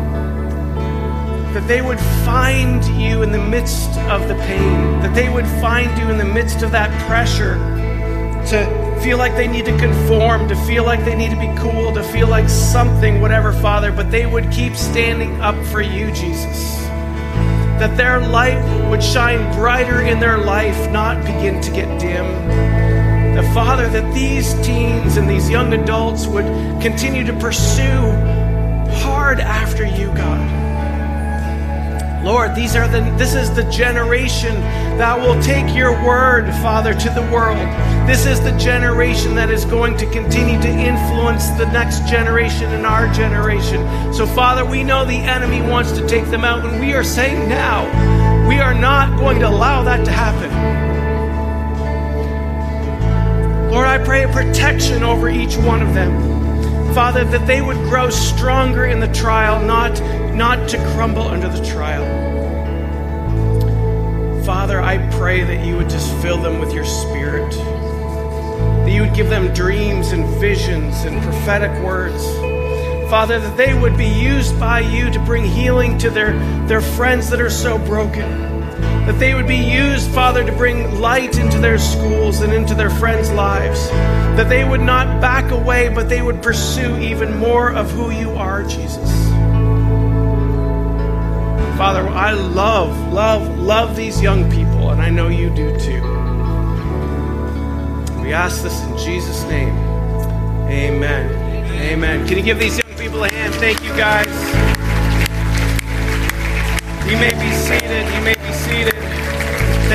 that 1.52 1.64
they 1.68 1.82
would 1.82 2.00
find 2.24 2.82
you 2.98 3.20
in 3.20 3.30
the 3.30 3.38
midst 3.38 3.90
of 4.08 4.26
the 4.26 4.34
pain, 4.36 5.00
that 5.02 5.14
they 5.14 5.28
would 5.28 5.46
find 5.60 5.98
you 5.98 6.08
in 6.08 6.16
the 6.16 6.24
midst 6.24 6.62
of 6.62 6.70
that 6.70 6.88
pressure 7.06 7.56
to 8.46 9.00
feel 9.02 9.18
like 9.18 9.34
they 9.34 9.48
need 9.48 9.66
to 9.66 9.76
conform, 9.76 10.48
to 10.48 10.56
feel 10.64 10.86
like 10.86 11.04
they 11.04 11.14
need 11.14 11.28
to 11.28 11.38
be 11.38 11.54
cool, 11.58 11.92
to 11.92 12.02
feel 12.04 12.26
like 12.26 12.48
something, 12.48 13.20
whatever, 13.20 13.52
Father, 13.52 13.92
but 13.92 14.10
they 14.10 14.24
would 14.24 14.50
keep 14.50 14.74
standing 14.74 15.38
up 15.42 15.62
for 15.66 15.82
you, 15.82 16.10
Jesus. 16.12 16.78
That 17.76 17.98
their 17.98 18.18
light 18.18 18.88
would 18.88 19.02
shine 19.02 19.54
brighter 19.54 20.00
in 20.00 20.20
their 20.20 20.38
life, 20.38 20.90
not 20.90 21.22
begin 21.22 21.60
to 21.60 21.70
get 21.70 22.00
dim 22.00 22.85
that, 23.36 23.52
Father, 23.52 23.86
that 23.90 24.14
these 24.14 24.54
teens 24.66 25.18
and 25.18 25.28
these 25.28 25.50
young 25.50 25.74
adults 25.74 26.26
would 26.26 26.46
continue 26.80 27.22
to 27.26 27.34
pursue 27.34 28.00
hard 29.02 29.40
after 29.40 29.84
you, 29.84 30.06
God. 30.14 30.64
Lord, 32.24 32.54
these 32.54 32.74
are 32.74 32.88
the 32.88 33.02
this 33.18 33.34
is 33.34 33.54
the 33.54 33.70
generation 33.70 34.54
that 34.98 35.16
will 35.20 35.40
take 35.42 35.76
your 35.76 35.92
word, 36.04 36.50
Father, 36.62 36.94
to 36.94 37.10
the 37.10 37.22
world. 37.30 37.58
This 38.08 38.24
is 38.24 38.40
the 38.40 38.56
generation 38.58 39.34
that 39.34 39.50
is 39.50 39.66
going 39.66 39.98
to 39.98 40.10
continue 40.10 40.60
to 40.62 40.68
influence 40.68 41.48
the 41.50 41.66
next 41.66 42.08
generation 42.08 42.64
and 42.70 42.86
our 42.86 43.12
generation. 43.12 44.14
So, 44.14 44.26
Father, 44.26 44.64
we 44.64 44.82
know 44.82 45.04
the 45.04 45.14
enemy 45.14 45.60
wants 45.60 45.92
to 45.92 46.08
take 46.08 46.24
them 46.30 46.42
out, 46.42 46.64
and 46.64 46.80
we 46.80 46.94
are 46.94 47.04
saying 47.04 47.48
now, 47.50 47.84
we 48.48 48.60
are 48.60 48.74
not 48.74 49.18
going 49.18 49.38
to 49.40 49.48
allow 49.48 49.82
that 49.84 50.04
to 50.06 50.10
happen. 50.10 50.75
Lord, 53.76 53.88
I 53.88 54.02
pray 54.02 54.24
protection 54.32 55.02
over 55.02 55.28
each 55.28 55.58
one 55.58 55.82
of 55.82 55.92
them. 55.92 56.94
Father, 56.94 57.24
that 57.24 57.46
they 57.46 57.60
would 57.60 57.76
grow 57.90 58.08
stronger 58.08 58.86
in 58.86 59.00
the 59.00 59.12
trial, 59.12 59.62
not, 59.62 60.00
not 60.34 60.66
to 60.70 60.78
crumble 60.94 61.28
under 61.28 61.50
the 61.50 61.62
trial. 61.62 62.02
Father, 64.46 64.80
I 64.80 64.96
pray 65.18 65.44
that 65.44 65.62
you 65.62 65.76
would 65.76 65.90
just 65.90 66.10
fill 66.22 66.40
them 66.40 66.58
with 66.58 66.72
your 66.72 66.86
spirit, 66.86 67.50
that 67.50 68.90
you 68.90 69.02
would 69.02 69.14
give 69.14 69.28
them 69.28 69.52
dreams 69.52 70.12
and 70.12 70.24
visions 70.40 71.04
and 71.04 71.22
prophetic 71.22 71.84
words. 71.84 72.24
Father, 73.10 73.38
that 73.38 73.58
they 73.58 73.78
would 73.78 73.98
be 73.98 74.08
used 74.08 74.58
by 74.58 74.80
you 74.80 75.10
to 75.10 75.18
bring 75.18 75.44
healing 75.44 75.98
to 75.98 76.08
their, 76.08 76.32
their 76.66 76.80
friends 76.80 77.28
that 77.28 77.42
are 77.42 77.50
so 77.50 77.76
broken. 77.76 78.45
That 79.06 79.20
they 79.20 79.34
would 79.34 79.46
be 79.46 79.56
used, 79.56 80.10
Father, 80.10 80.44
to 80.44 80.52
bring 80.52 81.00
light 81.00 81.38
into 81.38 81.58
their 81.58 81.78
schools 81.78 82.40
and 82.40 82.52
into 82.52 82.74
their 82.74 82.90
friends' 82.90 83.30
lives. 83.30 83.88
That 84.36 84.48
they 84.48 84.64
would 84.64 84.80
not 84.80 85.20
back 85.20 85.52
away, 85.52 85.88
but 85.88 86.08
they 86.08 86.22
would 86.22 86.42
pursue 86.42 86.98
even 86.98 87.38
more 87.38 87.72
of 87.72 87.90
who 87.92 88.10
you 88.10 88.30
are, 88.32 88.64
Jesus. 88.64 89.26
Father, 91.78 92.08
I 92.08 92.32
love, 92.32 93.12
love, 93.12 93.58
love 93.58 93.96
these 93.96 94.20
young 94.20 94.50
people, 94.50 94.90
and 94.90 95.00
I 95.00 95.10
know 95.10 95.28
you 95.28 95.50
do 95.50 95.78
too. 95.78 96.02
We 98.22 98.32
ask 98.32 98.62
this 98.62 98.82
in 98.82 98.98
Jesus' 98.98 99.44
name. 99.44 99.76
Amen. 100.68 101.30
Amen. 101.80 102.26
Can 102.26 102.38
you 102.38 102.42
give 102.42 102.58
these 102.58 102.78
young 102.78 102.98
people 102.98 103.22
a 103.22 103.30
hand? 103.30 103.54
Thank 103.54 103.84
you, 103.84 103.90
guys. 103.90 104.26
You 107.08 107.16
may 107.18 107.30
be 107.30 107.52
seated. 107.54 108.12
You 108.14 108.24
may. 108.24 108.35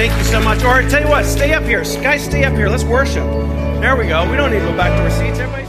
Thank 0.02 0.18
you 0.18 0.24
so 0.24 0.42
much. 0.42 0.64
Or 0.64 0.82
tell 0.90 1.04
you 1.04 1.10
what, 1.10 1.26
stay 1.26 1.54
up 1.54 1.62
here. 1.62 1.84
Guys, 2.02 2.26
stay 2.26 2.44
up 2.44 2.56
here. 2.56 2.68
Let's 2.70 2.84
worship. 2.84 3.24
There 3.82 3.96
we 3.96 4.08
go. 4.08 4.28
We 4.28 4.36
don't 4.36 4.50
need 4.50 4.62
to 4.62 4.66
go 4.66 4.76
back 4.76 4.98
to 4.98 5.04
our 5.04 5.12
seats. 5.12 5.38
Everybody. 5.38 5.68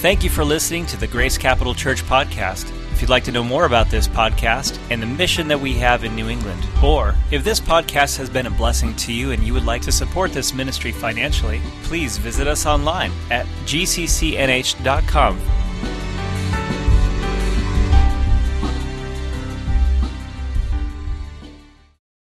Thank 0.00 0.24
you 0.24 0.30
for 0.30 0.46
listening 0.46 0.86
to 0.86 0.96
the 0.96 1.06
Grace 1.06 1.36
Capital 1.36 1.74
Church 1.74 2.02
podcast. 2.04 2.70
If 2.92 3.02
you'd 3.02 3.10
like 3.10 3.24
to 3.24 3.32
know 3.32 3.44
more 3.44 3.66
about 3.66 3.90
this 3.90 4.08
podcast 4.08 4.78
and 4.88 5.02
the 5.02 5.06
mission 5.06 5.46
that 5.48 5.60
we 5.60 5.74
have 5.74 6.04
in 6.04 6.16
New 6.16 6.30
England, 6.30 6.66
or 6.82 7.14
if 7.30 7.44
this 7.44 7.60
podcast 7.60 8.16
has 8.16 8.30
been 8.30 8.46
a 8.46 8.50
blessing 8.50 8.96
to 8.96 9.12
you 9.12 9.32
and 9.32 9.42
you 9.42 9.52
would 9.52 9.66
like 9.66 9.82
to 9.82 9.92
support 9.92 10.32
this 10.32 10.54
ministry 10.54 10.90
financially, 10.90 11.60
please 11.82 12.16
visit 12.16 12.48
us 12.48 12.64
online 12.64 13.12
at 13.30 13.44
gccnh.com 13.66 15.38